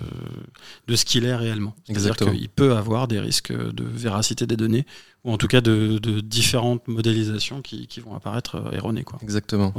de 0.87 0.95
ce 0.95 1.05
qu'il 1.05 1.25
est 1.25 1.35
réellement. 1.35 1.75
C'est-à-dire 1.85 2.15
qu'il 2.15 2.49
peut 2.49 2.75
avoir 2.75 3.07
des 3.07 3.19
risques 3.19 3.53
de 3.53 3.83
véracité 3.83 4.47
des 4.47 4.57
données, 4.57 4.85
ou 5.23 5.31
en 5.31 5.37
tout 5.37 5.47
cas 5.47 5.61
de, 5.61 5.99
de 5.99 6.21
différentes 6.21 6.87
modélisations 6.87 7.61
qui, 7.61 7.85
qui, 7.85 7.99
vont 7.99 8.15
apparaître 8.15 8.55
euh, 8.55 8.71
erronées. 8.71 9.03
Quoi. 9.03 9.19
Exactement. 9.21 9.73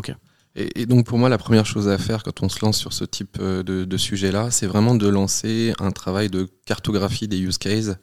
Et, 0.55 0.87
donc 0.87 1.07
pour 1.07 1.19
moi, 1.19 1.29
la 1.29 1.39
première 1.39 1.67
chose 1.67 1.89
à 1.89 1.99
faire 1.99 2.23
quand 2.23 2.43
on 2.43 2.49
se 2.49 2.65
lance 2.65 2.79
sur 2.79 2.93
ce 2.93 3.05
type 3.05 3.39
euh, 3.41 3.63
de, 3.65 3.85
de 3.85 3.97
sujet-là, 3.97 4.51
c'est 4.51 4.67
vraiment 4.67 4.95
de 4.95 5.09
lancer 5.09 5.73
un 5.81 5.91
travail 5.91 6.29
de 6.29 6.49
cartographie 6.67 7.27
des 7.27 7.41
use 7.41 7.59
cases 7.59 7.97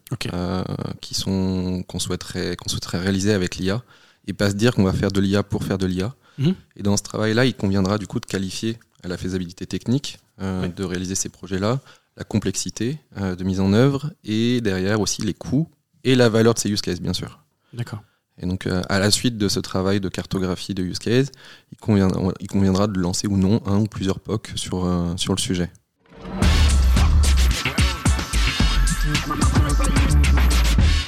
qui 0.99 1.13
sont 1.13 1.83
qu'on 1.87 1.99
souhaiterait 1.99 2.55
qu'on 2.57 2.67
souhaiterait 2.67 2.99
réaliser 2.99 3.31
avec 3.31 3.55
l'IA, 3.55 3.81
et 4.27 4.33
pas 4.33 4.49
se 4.49 4.55
dire 4.55 4.73
qu'on 4.73 4.83
va 4.83 4.93
faire 4.93 5.11
de 5.11 5.21
l'IA 5.21 5.43
pour 5.43 5.63
faire 5.63 5.77
de 5.77 5.85
l'IA. 5.85 6.15
Mhm. 6.37 6.55
Et 6.75 6.83
dans 6.83 6.97
ce 6.97 7.03
travail-là, 7.03 7.45
il 7.45 7.53
conviendra 7.53 7.97
du 7.97 8.07
coup 8.07 8.19
de 8.19 8.25
qualifier 8.25 8.77
à 9.03 9.07
la 9.07 9.17
faisabilité 9.17 9.65
technique 9.65 10.19
euh, 10.41 10.67
de 10.67 10.83
réaliser 10.83 11.15
ces 11.15 11.29
projets-là, 11.29 11.79
la 12.17 12.23
complexité 12.23 12.99
euh, 13.17 13.35
de 13.35 13.43
mise 13.43 13.59
en 13.59 13.73
œuvre 13.73 14.11
et 14.23 14.61
derrière 14.61 14.99
aussi 14.99 15.21
les 15.21 15.33
coûts 15.33 15.67
et 16.03 16.15
la 16.15 16.29
valeur 16.29 16.53
de 16.53 16.59
ces 16.59 16.69
use 16.69 16.81
cases, 16.81 17.01
bien 17.01 17.13
sûr. 17.13 17.39
D'accord. 17.73 18.01
Et 18.41 18.45
donc, 18.45 18.67
euh, 18.67 18.81
à 18.87 18.99
la 18.99 19.11
suite 19.11 19.37
de 19.37 19.49
ce 19.49 19.59
travail 19.59 19.99
de 19.99 20.07
cartographie 20.07 20.73
de 20.73 20.83
use 20.83 20.99
case, 20.99 21.31
il 21.71 21.77
conviendra, 21.77 22.33
il 22.39 22.47
conviendra 22.47 22.87
de 22.87 22.97
lancer 22.97 23.27
ou 23.27 23.37
non 23.37 23.61
un 23.65 23.79
ou 23.79 23.85
plusieurs 23.85 24.19
POC 24.19 24.53
sur, 24.55 25.13
sur 25.17 25.33
le 25.33 25.39
sujet. 25.39 25.69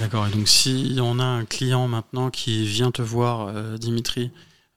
D'accord. 0.01 0.27
Et 0.27 0.31
donc, 0.31 0.47
si 0.47 0.97
on 1.01 1.19
a 1.19 1.23
un 1.23 1.45
client 1.45 1.87
maintenant 1.87 2.29
qui 2.31 2.65
vient 2.65 2.91
te 2.91 3.01
voir, 3.01 3.77
Dimitri, 3.77 4.31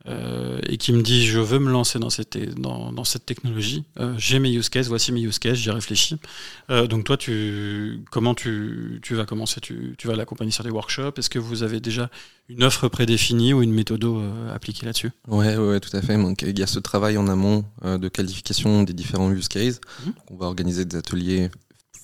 euh, 0.07 0.61
et 0.69 0.77
qui 0.77 0.93
me 0.93 1.01
dit 1.01 1.27
je 1.27 1.41
veux 1.41 1.59
me 1.59 1.71
lancer 1.71 1.99
dans 1.99 2.11
cette, 2.11 2.37
dans, 2.61 2.93
dans 2.93 3.05
cette 3.05 3.25
technologie, 3.25 3.85
euh, 3.99 4.15
j'ai 4.19 4.39
mes 4.39 4.53
use 4.53 4.69
cases, 4.69 4.89
voici 4.89 5.13
mes 5.13 5.23
use 5.23 5.39
cases, 5.39 5.57
j'y 5.57 5.71
réfléchis. 5.71 6.19
Euh, 6.71 6.87
donc 6.87 7.05
toi, 7.05 7.17
tu, 7.17 8.05
comment 8.11 8.35
tu, 8.35 9.01
tu 9.03 9.15
vas 9.15 9.25
commencer? 9.25 9.61
Tu, 9.63 9.95
tu 9.97 10.07
vas 10.07 10.15
l'accompagner 10.15 10.51
sur 10.51 10.63
des 10.63 10.71
workshops? 10.71 11.19
Est-ce 11.19 11.31
que 11.31 11.39
vous 11.39 11.63
avez 11.63 11.81
déjà 11.81 12.11
une 12.51 12.63
offre 12.65 12.89
prédéfinie 12.89 13.55
ou 13.55 13.63
une 13.63 13.73
méthode 13.73 14.05
appliquée 14.53 14.85
là-dessus? 14.85 15.11
Ouais, 15.27 15.57
ouais, 15.57 15.81
tout 15.81 15.97
à 15.97 16.03
fait. 16.03 16.19
Donc, 16.19 16.43
il 16.43 16.59
y 16.59 16.63
a 16.63 16.67
ce 16.67 16.79
travail 16.79 17.17
en 17.17 17.27
amont 17.27 17.65
de 17.83 18.09
qualification 18.09 18.83
des 18.83 18.93
différents 18.93 19.31
use 19.33 19.49
cases. 19.49 19.81
Mmh. 20.05 20.11
on 20.31 20.37
va 20.37 20.47
organiser 20.47 20.85
des 20.85 20.97
ateliers 20.97 21.51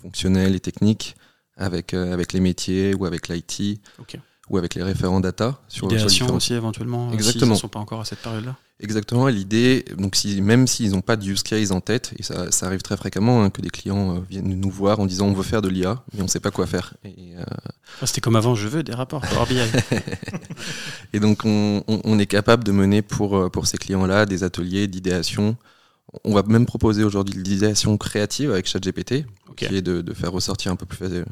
fonctionnels 0.00 0.54
et 0.54 0.60
techniques 0.60 1.16
avec, 1.58 1.92
avec 1.92 2.32
les 2.32 2.40
métiers 2.40 2.94
ou 2.94 3.04
avec 3.04 3.28
l'IT. 3.28 3.80
Ok 3.98 4.18
ou 4.50 4.58
avec 4.58 4.74
les 4.74 4.82
référents 4.82 5.20
data 5.20 5.58
sur, 5.68 5.86
Idéation 5.86 6.34
aussi 6.34 6.54
éventuellement 6.54 7.10
exactement. 7.12 7.54
ne 7.54 7.58
sont 7.58 7.68
pas 7.68 7.78
encore 7.78 8.00
à 8.00 8.04
cette 8.04 8.18
période 8.18 8.44
là 8.44 8.56
exactement 8.80 9.28
l'idée 9.28 9.84
donc 9.96 10.16
si 10.16 10.42
même 10.42 10.66
s'ils 10.66 10.90
n'ont 10.90 11.00
pas 11.00 11.16
de 11.16 11.24
use 11.24 11.42
case 11.42 11.70
en 11.70 11.80
tête 11.80 12.12
et 12.18 12.22
ça, 12.22 12.50
ça 12.50 12.66
arrive 12.66 12.82
très 12.82 12.96
fréquemment 12.96 13.42
hein, 13.42 13.50
que 13.50 13.62
des 13.62 13.70
clients 13.70 14.16
euh, 14.16 14.20
viennent 14.28 14.60
nous 14.60 14.70
voir 14.70 15.00
en 15.00 15.06
disant 15.06 15.26
on 15.26 15.32
veut 15.32 15.44
faire 15.44 15.62
de 15.62 15.68
l'IA 15.68 16.02
mais 16.14 16.22
on 16.22 16.28
sait 16.28 16.40
pas 16.40 16.50
quoi 16.50 16.66
faire. 16.66 16.94
Euh... 17.06 17.44
Ah, 18.02 18.06
c'était 18.06 18.20
comme 18.20 18.36
avant 18.36 18.54
je 18.54 18.66
veux 18.68 18.82
des 18.82 18.94
rapports 18.94 19.22
Power 19.22 19.46
BI 19.48 19.60
et 21.12 21.20
donc 21.20 21.44
on, 21.44 21.84
on, 21.86 22.00
on, 22.04 22.18
est 22.18 22.26
capable 22.26 22.64
de 22.64 22.72
mener 22.72 23.02
pour 23.02 23.36
euh, 23.36 23.48
pour 23.48 23.66
ces 23.66 23.78
clients 23.78 24.06
là 24.06 24.26
des 24.26 24.42
ateliers 24.42 24.88
d'idéation 24.88 25.56
on 26.24 26.34
va 26.34 26.42
même 26.42 26.66
proposer 26.66 27.04
aujourd'hui 27.04 27.40
l'idéation 27.40 27.96
créative 27.96 28.50
avec 28.50 28.66
ChatGPT, 28.66 29.26
qui 29.56 29.64
est 29.64 29.82
de, 29.82 30.00
de, 30.00 30.14
faire 30.14 30.32
ressortir 30.32 30.72
un 30.72 30.76
peu 30.76 30.86
plus 30.86 31.08
de 31.08 31.24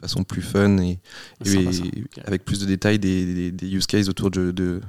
façon 0.00 0.24
plus 0.24 0.42
fun 0.42 0.78
et, 0.78 0.98
avec 2.24 2.44
plus 2.44 2.60
de 2.60 2.66
détails 2.66 2.98
des, 2.98 3.50
des, 3.50 3.70
use 3.70 3.86
cases 3.86 4.08
autour 4.08 4.30
de, 4.30 4.50
de, 4.50 4.80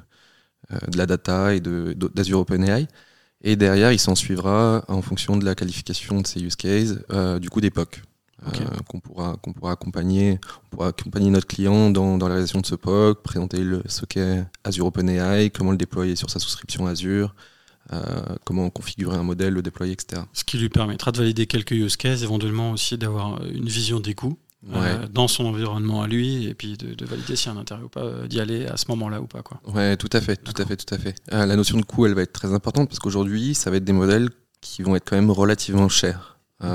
euh, 0.72 0.78
de 0.88 0.98
la 0.98 1.06
data 1.06 1.56
et 1.56 1.60
d'Azure 1.60 2.40
OpenAI. 2.40 2.88
Et 3.42 3.56
derrière, 3.56 3.92
il 3.92 4.00
s'en 4.00 4.16
suivra 4.16 4.84
en 4.88 5.02
fonction 5.02 5.38
de 5.38 5.46
la 5.46 5.56
qualification 5.56 6.22
de 6.22 6.28
ces 6.28 6.42
use 6.42 6.56
cases, 6.56 6.96
euh, 7.12 7.40
du 7.40 7.50
coup 7.50 7.62
des 7.62 7.70
POC. 7.70 8.02
Euh, 8.46 8.50
qu'on 8.88 9.00
pourra 9.00 9.36
qu'on 9.42 9.52
pourra 9.52 9.72
accompagner 9.72 10.40
on 10.66 10.70
pourra 10.70 10.88
accompagner 10.90 11.32
notre 11.32 11.48
client 11.48 11.90
dans, 11.90 12.20
dans 12.20 12.28
la 12.28 12.36
réalisation 12.36 12.62
de 12.62 12.68
ce 12.68 12.76
POC 12.76 13.24
présenter 13.24 13.64
le, 13.64 13.82
ce 13.88 14.06
qu'est 14.06 14.46
Azure 14.64 14.86
OpenAI 14.86 15.50
comment 15.50 15.72
le 15.72 15.78
déployer 15.78 16.16
sur 16.16 16.30
sa 16.30 16.38
souscription 16.38 16.86
Azure 16.86 17.34
euh, 17.34 17.57
comment 18.44 18.70
configurer 18.70 19.16
un 19.16 19.24
modèle, 19.24 19.54
le 19.54 19.62
déployer, 19.62 19.94
etc. 19.94 20.24
Ce 20.34 20.44
qui 20.44 20.58
lui 20.58 20.70
permettra 20.70 21.12
de 21.12 21.18
valider 21.18 21.48
quelques 21.48 21.72
use 21.72 21.96
cases, 21.96 22.24
éventuellement 22.24 22.72
aussi 22.72 22.98
d'avoir 22.98 23.42
une 23.46 23.68
vision 23.68 24.00
des 24.00 24.14
coûts 24.14 24.38
euh, 24.74 25.08
dans 25.14 25.28
son 25.28 25.46
environnement 25.46 26.02
à 26.02 26.08
lui, 26.08 26.48
et 26.48 26.54
puis 26.54 26.78
de, 26.78 27.06
valider 27.06 27.36
s'il 27.36 27.52
y 27.52 27.56
a 27.56 27.58
un 27.58 27.62
intérêt 27.62 27.84
ou 27.84 27.90
pas 27.90 28.02
euh, 28.02 28.28
d'y 28.28 28.40
aller 28.40 28.66
à 28.66 28.76
ce 28.76 28.86
moment-là 28.90 29.22
ou 29.22 29.28
pas. 29.28 29.42
Quoi. 29.42 29.62
Ouais, 29.68 29.96
tout 29.98 30.10
à 30.12 30.20
fait, 30.20 30.36
tout 30.36 30.60
à 30.62 30.66
fait, 30.66 30.76
tout 30.76 30.94
à 30.94 30.98
fait. 30.98 31.16
la 31.30 31.56
notion 31.56 31.78
de 31.78 31.86
coût, 31.86 32.06
elle 32.06 32.16
va 32.16 32.24
être 32.24 32.34
très 32.34 32.54
importante 32.54 32.90
parce 32.90 33.00
qu'aujourd'hui, 33.00 33.54
ça 33.54 33.70
va 33.70 33.78
être 33.78 33.86
des 33.86 33.94
modèles 33.94 34.30
qui 34.60 34.82
vont 34.82 34.96
être 34.96 35.08
quand 35.08 35.16
même 35.16 35.32
relativement 35.32 35.88
chers. 35.90 36.38
Il 36.64 36.70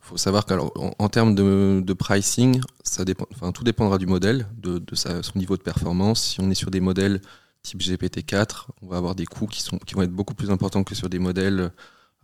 faut 0.00 0.18
savoir 0.18 0.46
qu'en 0.46 0.70
en, 0.98 1.08
termes 1.08 1.34
de, 1.34 1.92
pricing, 1.94 2.60
ça 2.82 3.04
dépend, 3.04 3.26
enfin, 3.34 3.50
tout 3.50 3.64
dépendra 3.64 3.98
du 3.98 4.06
modèle, 4.06 4.46
de, 4.56 4.78
de 4.78 4.94
sa, 4.94 5.22
son 5.22 5.38
niveau 5.38 5.56
de 5.56 5.62
performance. 5.62 6.22
Si 6.22 6.40
on 6.40 6.50
est 6.50 6.54
sur 6.54 6.70
des 6.70 6.80
modèles 6.80 7.20
type 7.62 7.80
GPT-4, 7.80 8.66
on 8.82 8.88
va 8.88 8.96
avoir 8.96 9.14
des 9.14 9.26
coûts 9.26 9.46
qui, 9.46 9.62
sont, 9.62 9.78
qui 9.78 9.94
vont 9.94 10.02
être 10.02 10.12
beaucoup 10.12 10.34
plus 10.34 10.50
importants 10.50 10.84
que 10.84 10.94
sur 10.94 11.08
des 11.08 11.18
modèles 11.18 11.70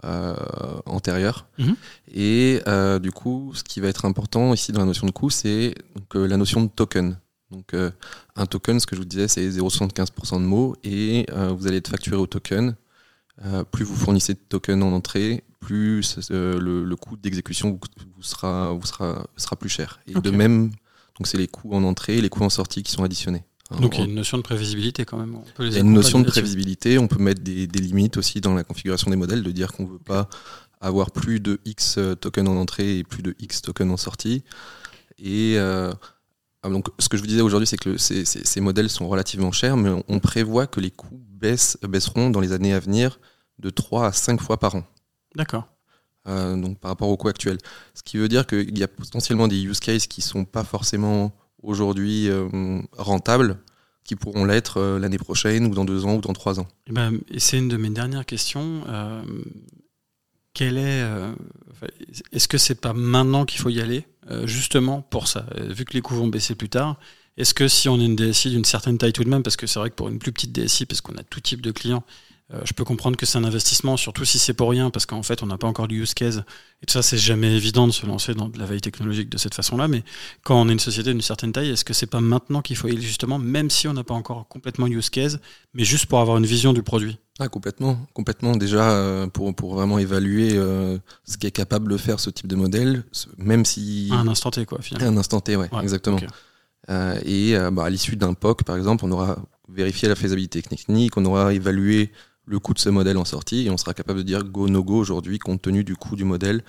euh, 0.02 0.34
antérieurs. 0.86 1.46
Mhm. 1.56 1.76
Et 2.12 2.60
euh, 2.66 2.98
du 2.98 3.12
coup, 3.12 3.52
ce 3.54 3.62
qui 3.62 3.78
va 3.78 3.88
être 3.88 4.04
important 4.04 4.52
ici 4.52 4.72
dans 4.72 4.80
la 4.80 4.86
notion 4.86 5.06
de 5.06 5.12
coût, 5.12 5.30
c'est 5.30 5.74
euh, 6.16 6.26
la 6.26 6.36
notion 6.36 6.62
de 6.62 6.68
token. 6.68 7.16
Donc 7.50 7.74
un 8.34 8.46
token, 8.46 8.80
ce 8.80 8.86
que 8.86 8.96
je 8.96 9.00
vous 9.00 9.06
disais, 9.06 9.28
c'est 9.28 9.48
0,75% 9.48 10.40
de 10.40 10.44
mots 10.44 10.74
et 10.82 11.24
vous 11.30 11.68
allez 11.68 11.76
être 11.76 11.88
facturé 11.88 12.16
au 12.16 12.26
token. 12.26 12.74
plus 13.70 13.84
vous 13.84 13.94
fournissez 13.94 14.34
de 14.34 14.40
tokens 14.48 14.82
en 14.82 14.92
entrée, 14.92 15.44
plus 15.60 16.18
le, 16.30 16.94
coût 16.96 17.16
d'exécution 17.16 17.78
vous, 18.16 18.22
sera, 18.22 18.72
vous 18.72 18.84
sera, 18.84 19.24
sera 19.36 19.54
plus 19.54 19.68
cher. 19.68 20.00
Et 20.08 20.14
de 20.14 20.30
même, 20.32 20.70
donc 21.16 21.28
c'est 21.28 21.38
les 21.38 21.46
coûts 21.46 21.74
en 21.74 21.84
entrée 21.84 22.16
et 22.18 22.20
les 22.20 22.28
coûts 22.28 22.42
en 22.42 22.50
sortie 22.50 22.82
qui 22.82 22.90
sont 22.90 23.04
additionnés. 23.04 23.44
Donc 23.80 23.96
il 23.96 24.00
y 24.00 24.02
a 24.02 24.06
une 24.06 24.14
notion 24.14 24.38
de 24.38 24.42
prévisibilité 24.42 25.04
quand 25.04 25.18
même. 25.18 25.38
il 25.58 25.72
y 25.72 25.76
a 25.76 25.80
une 25.80 25.92
notion 25.92 26.20
de 26.20 26.26
prévisibilité, 26.26 26.98
on 26.98 27.08
peut 27.08 27.22
mettre 27.22 27.42
des, 27.42 27.66
limites 27.66 28.16
aussi 28.16 28.40
dans 28.40 28.54
la 28.54 28.64
configuration 28.64 29.10
des 29.10 29.16
modèles, 29.16 29.42
de 29.42 29.50
dire 29.50 29.72
qu'on 29.72 29.84
ne 29.84 29.92
veut 29.92 29.98
pas 29.98 30.28
avoir 30.80 31.10
plus 31.10 31.40
de 31.40 31.60
X 31.64 31.98
tokens 32.20 32.48
en 32.48 32.56
entrée 32.56 32.98
et 32.98 33.04
plus 33.04 33.22
de 33.22 33.34
X 33.38 33.62
tokens 33.62 33.90
en 33.90 33.96
sortie. 33.96 34.44
Et 35.18 35.54
euh, 35.56 35.92
ah, 36.62 36.68
donc 36.68 36.88
ce 36.98 37.08
que 37.08 37.16
je 37.16 37.22
vous 37.22 37.28
disais 37.28 37.42
aujourd'hui, 37.42 37.66
c'est 37.66 37.76
que 37.76 37.96
ces, 37.98 38.60
modèles 38.60 38.88
sont 38.88 39.08
relativement 39.08 39.52
chers, 39.52 39.76
mais 39.76 39.90
on, 40.08 40.18
prévoit 40.18 40.66
que 40.66 40.80
les 40.80 40.90
coûts 40.90 41.20
baissent, 41.30 41.76
baisseront 41.82 42.30
dans 42.30 42.40
les 42.40 42.52
années 42.52 42.72
à 42.72 42.80
venir 42.80 43.20
de 43.58 43.70
3 43.70 44.06
à 44.06 44.12
5 44.12 44.40
fois 44.40 44.58
par 44.58 44.74
an. 44.74 44.84
D'accord. 45.36 45.68
Euh, 46.26 46.56
donc 46.56 46.78
par 46.78 46.90
rapport 46.90 47.08
au 47.10 47.18
coût 47.18 47.28
actuel. 47.28 47.58
Ce 47.92 48.02
qui 48.02 48.16
veut 48.16 48.28
dire 48.28 48.46
qu'il 48.46 48.78
y 48.78 48.82
a 48.82 48.88
potentiellement 48.88 49.46
des 49.46 49.62
use 49.62 49.78
cases 49.78 50.06
qui 50.06 50.20
ne 50.20 50.24
sont 50.24 50.44
pas 50.46 50.64
forcément 50.64 51.32
aujourd'hui 51.64 52.28
euh, 52.28 52.80
rentables 52.92 53.58
qui 54.04 54.16
pourront 54.16 54.44
l'être 54.44 54.78
euh, 54.78 54.98
l'année 54.98 55.18
prochaine 55.18 55.66
ou 55.66 55.74
dans 55.74 55.84
deux 55.84 56.04
ans 56.04 56.16
ou 56.16 56.20
dans 56.20 56.32
trois 56.32 56.60
ans. 56.60 56.68
Eh 56.88 56.92
ben, 56.92 57.18
et 57.30 57.40
c'est 57.40 57.58
une 57.58 57.68
de 57.68 57.76
mes 57.76 57.90
dernières 57.90 58.26
questions. 58.26 58.82
Euh, 58.88 59.22
quelle 60.52 60.78
est, 60.78 61.02
est-ce 62.30 62.46
que 62.46 62.58
c'est 62.58 62.80
pas 62.80 62.92
maintenant 62.92 63.44
qu'il 63.44 63.60
faut 63.60 63.70
y 63.70 63.80
aller, 63.80 64.06
justement 64.44 65.02
pour 65.02 65.26
ça, 65.26 65.46
vu 65.58 65.84
que 65.84 65.94
les 65.94 66.00
coûts 66.00 66.14
vont 66.14 66.28
baisser 66.28 66.54
plus 66.54 66.68
tard 66.68 66.96
Est-ce 67.36 67.54
que 67.54 67.66
si 67.66 67.88
on 67.88 68.00
est 68.00 68.04
une 68.04 68.14
DSI 68.14 68.50
d'une 68.50 68.64
certaine 68.64 68.96
taille 68.96 69.12
tout 69.12 69.24
de 69.24 69.28
même, 69.28 69.42
parce 69.42 69.56
que 69.56 69.66
c'est 69.66 69.80
vrai 69.80 69.90
que 69.90 69.96
pour 69.96 70.08
une 70.08 70.20
plus 70.20 70.30
petite 70.30 70.52
DSI, 70.52 70.86
parce 70.86 71.00
qu'on 71.00 71.16
a 71.16 71.24
tout 71.24 71.40
type 71.40 71.60
de 71.60 71.72
clients, 71.72 72.04
euh, 72.52 72.60
je 72.64 72.74
peux 72.74 72.84
comprendre 72.84 73.16
que 73.16 73.24
c'est 73.24 73.38
un 73.38 73.44
investissement, 73.44 73.96
surtout 73.96 74.26
si 74.26 74.38
c'est 74.38 74.52
pour 74.52 74.68
rien, 74.68 74.90
parce 74.90 75.06
qu'en 75.06 75.22
fait, 75.22 75.42
on 75.42 75.46
n'a 75.46 75.56
pas 75.56 75.66
encore 75.66 75.88
du 75.88 76.02
use 76.02 76.12
case. 76.12 76.44
Et 76.82 76.86
tout 76.86 76.92
ça, 76.92 77.02
c'est 77.02 77.16
jamais 77.16 77.56
évident 77.56 77.86
de 77.86 77.92
se 77.92 78.04
lancer 78.04 78.34
dans 78.34 78.50
de 78.50 78.58
la 78.58 78.66
veille 78.66 78.82
technologique 78.82 79.30
de 79.30 79.38
cette 79.38 79.54
façon-là. 79.54 79.88
Mais 79.88 80.02
quand 80.42 80.60
on 80.60 80.68
est 80.68 80.72
une 80.72 80.78
société 80.78 81.10
d'une 81.10 81.22
certaine 81.22 81.52
taille, 81.52 81.70
est-ce 81.70 81.86
que 81.86 81.94
c'est 81.94 82.06
pas 82.06 82.20
maintenant 82.20 82.60
qu'il 82.60 82.76
faut 82.76 82.88
y 82.88 82.90
aller 82.90 83.00
justement, 83.00 83.38
même 83.38 83.70
si 83.70 83.88
on 83.88 83.94
n'a 83.94 84.04
pas 84.04 84.12
encore 84.12 84.46
complètement 84.48 84.86
use 84.86 85.08
case, 85.08 85.40
mais 85.72 85.84
juste 85.84 86.04
pour 86.04 86.20
avoir 86.20 86.36
une 86.36 86.44
vision 86.44 86.74
du 86.74 86.82
produit? 86.82 87.18
Ah, 87.38 87.48
complètement, 87.48 87.98
complètement. 88.12 88.56
Déjà, 88.56 88.90
euh, 88.90 89.26
pour, 89.26 89.54
pour 89.54 89.74
vraiment 89.74 89.98
évaluer 89.98 90.50
euh, 90.52 90.98
ce 91.24 91.38
qu'est 91.38 91.50
capable 91.50 91.90
de 91.90 91.96
faire 91.96 92.20
ce 92.20 92.28
type 92.28 92.46
de 92.46 92.56
modèle, 92.56 93.04
même 93.38 93.64
si. 93.64 94.10
À 94.12 94.16
un 94.16 94.28
instant 94.28 94.50
T, 94.50 94.66
quoi, 94.66 94.82
finalement. 94.82 95.08
À 95.08 95.12
un 95.12 95.16
instant 95.16 95.40
T, 95.40 95.56
ouais, 95.56 95.70
exactement. 95.82 96.18
et 97.24 97.56
bah, 97.72 97.84
à 97.84 97.90
l'issue 97.90 98.16
d'un 98.16 98.34
POC, 98.34 98.64
par 98.64 98.76
exemple, 98.76 99.06
on 99.06 99.12
aura 99.12 99.38
vérifié 99.68 100.08
la 100.08 100.14
faisabilité 100.14 100.60
technique, 100.60 101.16
on 101.16 101.24
aura 101.24 101.54
évalué 101.54 102.12
le 102.46 102.58
coût 102.58 102.74
de 102.74 102.78
ce 102.78 102.88
modèle 102.88 103.16
en 103.16 103.24
sortie 103.24 103.66
et 103.66 103.70
on 103.70 103.76
sera 103.76 103.94
capable 103.94 104.20
de 104.20 104.24
dire 104.24 104.44
go 104.44 104.68
no 104.68 104.84
go 104.84 104.96
aujourd'hui 104.96 105.38
compte 105.38 105.62
tenu 105.62 105.84
du 105.84 105.96
coût 105.96 106.16
du 106.16 106.24
modèle 106.24 106.62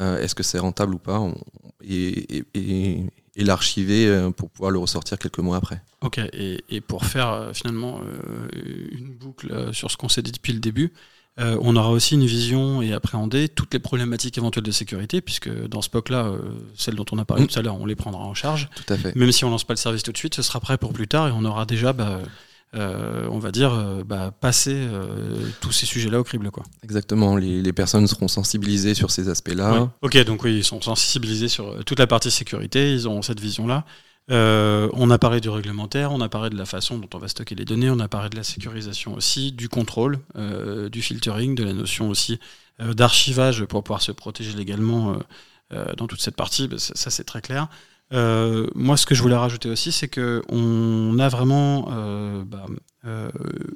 euh, 0.00 0.20
est-ce 0.20 0.34
que 0.34 0.42
c'est 0.42 0.58
rentable 0.58 0.94
ou 0.94 0.98
pas? 0.98 1.20
Et, 1.86 2.44
l'archiver 3.36 4.06
euh, 4.06 4.30
pour 4.30 4.50
pouvoir 4.50 4.70
le 4.70 4.78
ressortir 4.78 5.18
quelques 5.18 5.38
mois 5.38 5.56
après. 5.56 5.82
Ok, 6.02 6.18
et, 6.18 6.80
pour 6.80 7.04
faire 7.04 7.30
euh, 7.30 7.52
finalement 7.52 8.00
une 8.52 9.10
boucle 9.10 9.72
sur 9.72 9.90
ce 9.90 9.96
qu'on 9.96 10.08
s'est 10.08 10.22
dit 10.22 10.32
depuis 10.32 10.52
le 10.52 10.60
début, 10.60 10.92
on 11.38 11.76
aura 11.76 11.90
aussi 11.90 12.14
une 12.14 12.26
vision 12.26 12.82
et 12.82 12.92
appréhender 12.92 13.48
toutes 13.48 13.72
les 13.72 13.80
problématiques 13.80 14.36
éventuelles 14.38 14.64
de 14.64 14.70
sécurité, 14.70 15.20
puisque 15.20 15.50
dans 15.66 15.82
ce 15.82 15.88
POC-là, 15.88 16.32
celles 16.76 16.94
dont 16.94 17.06
on 17.10 17.18
a 17.18 17.24
parlé 17.24 17.44
mm. 17.44 17.46
tout 17.48 17.58
à 17.58 17.62
l'heure, 17.62 17.80
on 17.80 17.86
les 17.86 17.96
prendra 17.96 18.22
en 18.22 18.34
charge. 18.34 18.68
Tout 18.74 18.92
à 18.92 18.96
fait. 18.96 19.16
Même 19.16 19.32
si 19.32 19.44
on 19.44 19.50
lance 19.50 19.64
pas 19.64 19.72
le 19.72 19.78
service 19.78 20.02
tout 20.02 20.12
de 20.12 20.18
suite, 20.18 20.34
ce 20.34 20.42
sera 20.42 20.60
prêt 20.60 20.78
pour 20.78 20.92
plus 20.92 21.08
tard 21.08 21.28
et 21.28 21.32
on 21.32 21.44
aura 21.44 21.64
déjà 21.64 21.92
bah, 21.92 22.20
on 22.74 23.38
va 23.38 23.50
dire, 23.50 24.02
bah, 24.06 24.32
passer 24.40 24.86
tous 25.60 25.72
ces 25.72 25.86
sujets-là 25.86 26.20
au 26.20 26.24
crible. 26.24 26.50
Quoi. 26.50 26.64
Exactement, 26.82 27.36
les, 27.36 27.72
personnes 27.72 28.06
seront 28.06 28.28
sensibilisées 28.28 28.94
sur 28.94 29.10
ces 29.10 29.28
aspects-là. 29.28 29.90
Ok, 30.02 30.16
donc 30.24 30.44
oui, 30.44 30.58
ils 30.58 30.64
sont 30.64 30.80
sensibilisés 30.80 31.48
sur 31.48 31.84
toute 31.84 31.98
la 31.98 32.06
partie 32.06 32.30
sécurité, 32.30 32.92
ils 32.92 33.06
auront 33.06 33.22
cette 33.22 33.40
vision-là. 33.40 33.84
on 34.28 35.10
a 35.10 35.18
parlé 35.18 35.40
du 35.40 35.48
réglementaire, 35.48 36.12
on 36.12 36.20
a 36.20 36.28
parlé 36.28 36.50
de 36.50 36.56
la 36.56 36.66
façon 36.66 36.98
dont 36.98 37.08
on 37.14 37.18
va 37.18 37.28
stocker 37.28 37.54
les 37.54 37.64
données, 37.64 37.90
on 37.90 38.00
a 38.00 38.08
parlé 38.08 38.30
de 38.30 38.36
la 38.36 38.44
sécurisation 38.44 39.14
aussi, 39.14 39.52
du 39.52 39.68
contrôle, 39.68 40.18
du 40.90 41.02
filtering, 41.02 41.54
de 41.54 41.64
la 41.64 41.72
notion 41.72 42.08
aussi 42.08 42.40
d'archivage 42.78 43.64
pour 43.64 43.84
pouvoir 43.84 44.02
se 44.02 44.12
protéger 44.12 44.56
légalement 44.56 45.18
dans 45.96 46.06
toute 46.06 46.20
cette 46.20 46.36
partie. 46.36 46.68
Bah, 46.68 46.78
ça 46.78 47.10
c'est 47.10 47.24
très 47.24 47.40
clair. 47.40 47.68
Euh, 48.12 48.66
moi, 48.74 48.96
ce 48.96 49.06
que 49.06 49.14
je 49.14 49.22
voulais 49.22 49.36
rajouter 49.36 49.68
aussi, 49.68 49.92
c'est 49.92 50.08
que 50.08 50.42
on 50.48 51.18
a 51.18 51.28
vraiment 51.28 51.88
euh, 51.92 52.44
bah, 52.44 52.66
euh, 53.04 53.30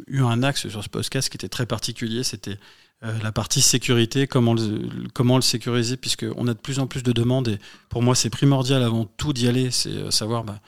eu 0.07 0.23
un 0.23 0.43
axe 0.43 0.69
sur 0.69 0.85
ce 0.85 0.89
podcast 0.89 1.29
qui 1.29 1.37
était 1.37 1.49
très 1.49 1.67
particulier. 1.67 2.23
C'était 2.23 2.59
la 3.03 3.31
partie 3.31 3.61
sécurité, 3.61 4.27
comment 4.27 4.55
le, 4.55 4.89
comment 5.13 5.37
le 5.37 5.43
sécuriser, 5.43 5.97
puisqu'on 5.97 6.49
a 6.49 6.55
de 6.55 6.59
plus 6.59 6.81
en 6.81 6.87
plus 6.87 7.03
de 7.03 7.13
demandes. 7.13 7.49
Et 7.49 7.59
pour 7.89 8.03
moi, 8.03 8.15
c'est 8.15 8.31
primordial 8.31 8.83
avant 8.83 9.05
tout 9.05 9.33
d'y 9.33 9.47
aller, 9.47 9.71
c'est 9.71 10.11
savoir 10.11 10.43
bah, 10.43 10.59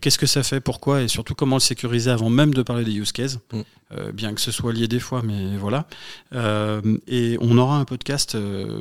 qu'est-ce 0.00 0.18
que 0.18 0.26
ça 0.26 0.42
fait, 0.42 0.60
pourquoi 0.60 1.02
et 1.02 1.08
surtout 1.08 1.34
comment 1.34 1.56
le 1.56 1.60
sécuriser 1.60 2.10
avant 2.10 2.30
même 2.30 2.54
de 2.54 2.62
parler 2.62 2.84
des 2.84 2.92
use 2.92 3.12
cases, 3.12 3.38
mm. 3.52 3.60
euh, 3.92 4.12
bien 4.12 4.34
que 4.34 4.40
ce 4.40 4.50
soit 4.50 4.72
lié 4.72 4.88
des 4.88 5.00
fois, 5.00 5.22
mais 5.24 5.56
voilà. 5.56 5.86
Euh, 6.34 6.80
et 7.06 7.36
on 7.40 7.58
aura 7.58 7.78
un 7.78 7.84
podcast 7.84 8.36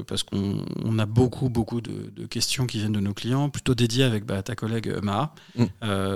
parce 0.07 0.23
qu'on 0.23 0.99
a 0.99 1.05
beaucoup 1.05 1.49
beaucoup 1.49 1.81
de, 1.81 2.25
questions 2.27 2.65
qui 2.65 2.79
viennent 2.79 2.93
de 2.93 2.99
nos 2.99 3.13
clients, 3.13 3.49
plutôt 3.49 3.75
dédiées 3.75 4.03
avec 4.03 4.25
bah, 4.25 4.41
ta 4.43 4.55
collègue 4.55 4.93
Maha, 5.01 5.33
mm. 5.55 5.65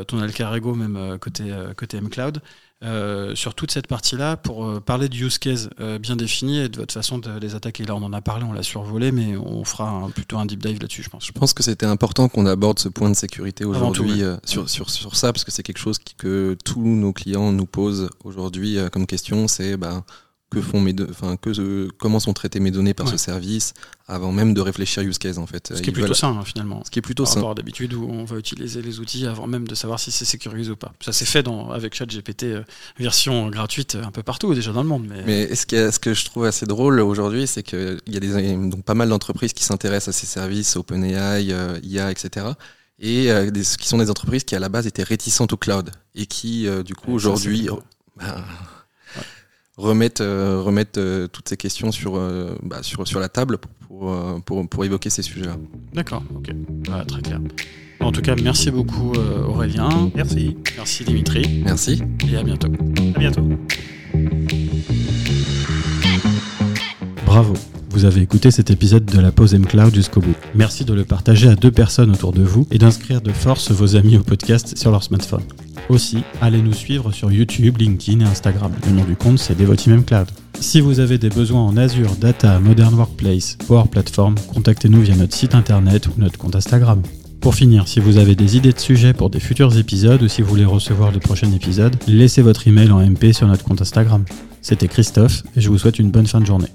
ton 0.08 0.20
alter 0.20 0.48
ego 0.56 0.74
même 0.74 1.18
côté 1.20 1.46
côté 1.76 2.02
MCloud. 2.02 2.42
Euh, 2.84 3.34
sur 3.34 3.56
toute 3.56 3.72
cette 3.72 3.88
partie-là 3.88 4.38
pour 4.38 4.64
euh, 4.64 4.80
parler 4.80 5.10
de 5.10 5.16
use 5.16 5.40
case 5.40 5.72
euh, 5.80 5.98
bien 5.98 6.16
défini 6.16 6.60
et 6.60 6.70
de 6.70 6.78
votre 6.78 6.94
façon 6.94 7.18
de 7.18 7.40
les 7.40 7.56
attaquer. 7.56 7.84
Là, 7.86 7.96
on 7.96 8.04
en 8.04 8.14
a 8.14 8.22
parlé, 8.22 8.46
on 8.46 8.54
l'a 8.54 8.62
survolé, 8.62 9.12
mais 9.12 9.36
on 9.36 9.64
fera 9.64 10.08
plutôt 10.14 10.38
un 10.38 10.46
deep 10.46 10.64
dive 10.64 10.80
là-dessus, 10.80 11.02
je 11.02 11.10
pense. 11.10 11.26
Je 11.26 11.32
pense 11.32 11.54
que 11.54 11.64
c'était 11.64 11.88
important 11.88 12.30
qu'on 12.30 12.46
aborde 12.46 12.78
ce 12.78 12.88
point 12.88 13.10
de 13.10 13.16
sécurité 13.16 13.66
aujourd'hui 13.66 14.22
sur, 14.46 14.70
sur, 14.70 14.92
sur, 14.92 15.16
ça, 15.16 15.34
parce 15.34 15.44
que 15.44 15.52
c'est 15.52 15.64
quelque 15.64 15.80
chose 15.80 15.98
que 16.18 16.56
tous 16.64 16.84
nos 16.84 17.14
clients 17.14 17.52
nous 17.52 17.66
posent 17.66 18.12
aujourd'hui 18.24 18.78
comme 18.92 19.08
question, 19.08 19.48
c'est... 19.48 19.76
Bah, 19.76 20.04
que 20.50 20.62
font 20.62 20.80
mes 20.80 20.96
enfin 21.10 21.36
que 21.36 21.90
comment 21.98 22.20
sont 22.20 22.34
traitées 22.34 22.60
mes 22.60 22.72
données 22.72 22.94
par 22.94 23.08
ce 23.08 23.18
service 23.18 23.74
avant 24.08 24.32
même 24.32 24.54
de 24.54 24.62
réfléchir 24.62 25.04
use 25.04 25.18
case 25.18 25.38
en 25.40 25.46
fait. 25.46 25.76
Ce 25.76 25.82
qui 25.82 25.90
est 25.90 25.94
plutôt 25.94 26.14
sain 26.14 26.38
hein, 26.40 26.46
finalement. 26.46 26.82
Ce 26.86 26.92
qui 26.92 27.00
est 27.00 27.02
plutôt 27.02 27.26
par 27.26 27.34
sain. 27.34 27.54
d'habitude 27.54 27.94
où 27.94 28.08
on 28.10 28.24
va 28.24 28.38
utiliser 28.38 28.82
les 28.82 29.00
outils 29.02 29.26
avant 29.28 29.48
même 29.48 29.68
de 29.68 29.76
savoir 29.76 30.00
si 30.00 30.12
c'est 30.12 30.24
sécurisé 30.24 30.72
ou 30.72 30.78
pas. 30.78 30.94
Ça 31.02 31.12
s'est 31.12 31.26
fait 31.26 31.44
dans 31.44 31.72
avec 31.72 31.94
ChatGPT 31.94 32.44
euh, 32.44 32.64
version 32.98 33.50
gratuite 33.50 33.98
un 34.02 34.12
peu 34.12 34.24
partout 34.24 34.54
déjà 34.54 34.72
dans 34.72 34.84
le 34.84 34.88
monde. 34.88 35.06
Mais, 35.10 35.24
mais 35.26 35.56
ce, 35.56 35.66
qui 35.66 35.76
ce 35.76 36.00
que 36.00 36.14
je 36.14 36.24
trouve 36.26 36.46
assez 36.46 36.66
drôle 36.66 37.02
aujourd'hui, 37.02 37.46
c'est 37.46 37.64
qu'il 37.64 38.00
y 38.08 38.16
a 38.16 38.20
des, 38.22 38.70
donc 38.70 38.84
pas 38.86 38.94
mal 38.94 39.10
d'entreprises 39.10 39.52
qui 39.52 39.66
s'intéressent 39.66 40.16
à 40.16 40.18
ces 40.18 40.28
services, 40.28 40.78
OpenAI, 40.78 41.52
euh, 41.52 41.80
IA, 41.84 42.12
etc 42.12 42.48
et 43.00 43.30
euh, 43.30 43.52
qui 43.52 43.88
sont 43.88 44.00
des 44.00 44.10
entreprises 44.10 44.44
qui 44.44 44.56
à 44.56 44.60
la 44.60 44.70
base 44.70 44.88
étaient 44.88 45.04
réticentes 45.04 45.54
au 45.54 45.58
cloud 45.58 45.92
et 46.16 46.26
qui 46.26 46.68
du 46.84 46.96
coup 46.96 47.12
aujourd'hui 47.12 47.70
remettre, 49.78 50.22
euh, 50.24 50.62
remettre 50.62 51.00
euh, 51.00 51.28
toutes 51.28 51.50
ces 51.50 51.58
questions 51.58 51.92
sur, 51.92 52.18
euh, 52.18 52.58
bah, 52.64 52.82
sur, 52.82 53.08
sur 53.08 53.20
la 53.20 53.30
table 53.30 53.58
pour, 53.58 54.14
pour, 54.46 54.68
pour 54.68 54.86
évoquer 54.86 55.10
ces 55.10 55.22
sujets-là. 55.22 55.56
D'accord, 55.94 56.24
ok. 56.36 56.52
très 57.08 57.22
clair. 57.22 57.40
En 58.00 58.12
tout 58.12 58.22
cas, 58.22 58.36
merci 58.36 58.70
beaucoup 58.70 59.14
Aurélien. 59.48 60.12
Merci. 60.16 60.56
Merci 60.76 61.04
Dimitri. 61.04 61.62
Merci. 61.64 62.04
Et 62.32 62.38
à 62.38 62.44
bientôt. 62.44 62.72
À 63.16 63.20
bientôt. 63.20 63.48
Bravo. 67.26 67.54
Vous 67.98 68.06
avez 68.06 68.22
écouté 68.22 68.52
cet 68.52 68.70
épisode 68.70 69.06
de 69.06 69.20
la 69.20 69.32
pause 69.32 69.56
M-Cloud 69.56 69.96
jusqu'au 69.96 70.22
bout. 70.22 70.36
Merci 70.54 70.86
de 70.86 70.94
le 70.94 71.04
partager 71.04 71.50
à 71.50 71.56
deux 71.56 71.72
personnes 71.72 72.12
autour 72.12 72.32
de 72.32 72.44
vous 72.44 72.68
et 72.70 72.78
d'inscrire 72.78 73.22
de 73.22 73.32
force 73.32 73.72
vos 73.72 73.96
amis 73.96 74.18
au 74.18 74.22
podcast 74.22 74.78
sur 74.78 74.92
leur 74.92 75.02
smartphone. 75.02 75.42
Aussi, 75.90 76.20
allez 76.40 76.62
nous 76.62 76.76
suivre 76.76 77.12
sur 77.12 77.32
YouTube, 77.32 77.80
LinkedIn 77.80 78.20
et 78.20 78.30
Instagram. 78.30 78.72
Le 78.86 78.92
nom 78.92 79.04
du 79.04 79.16
compte, 79.16 79.40
c'est 79.40 79.58
Devoteam 79.58 80.04
Cloud. 80.06 80.28
Si 80.60 80.80
vous 80.80 81.00
avez 81.00 81.18
des 81.18 81.30
besoins 81.30 81.64
en 81.64 81.76
Azure, 81.76 82.16
Data, 82.22 82.60
Modern 82.60 82.94
Workplace, 82.94 83.58
Power 83.66 83.86
Platform, 83.90 84.36
contactez-nous 84.54 85.02
via 85.02 85.16
notre 85.16 85.36
site 85.36 85.56
internet 85.56 86.06
ou 86.06 86.12
notre 86.20 86.38
compte 86.38 86.56
Instagram. 86.56 87.02
Pour 87.42 87.56
finir, 87.56 87.88
si 87.88 88.00
vous 88.00 88.18
avez 88.18 88.36
des 88.36 88.58
idées 88.58 88.74
de 88.74 88.80
sujets 88.80 89.14
pour 89.14 89.32
des 89.32 89.40
futurs 89.40 89.76
épisodes 89.76 90.22
ou 90.22 90.28
si 90.28 90.44
vous 90.44 90.50
voulez 90.50 90.66
recevoir 90.66 91.12
le 91.12 91.18
prochain 91.18 91.52
épisode, 91.52 91.96
laissez 92.08 92.44
votre 92.44 92.68
email 92.68 92.92
en 92.92 93.00
MP 93.00 93.34
sur 93.34 93.48
notre 93.48 93.64
compte 93.64 93.82
Instagram. 93.82 94.24
C'était 94.62 94.88
Christophe 94.88 95.42
et 95.56 95.62
je 95.62 95.70
vous 95.70 95.80
souhaite 95.80 95.98
une 95.98 96.12
bonne 96.12 96.28
fin 96.28 96.40
de 96.40 96.46
journée. 96.46 96.70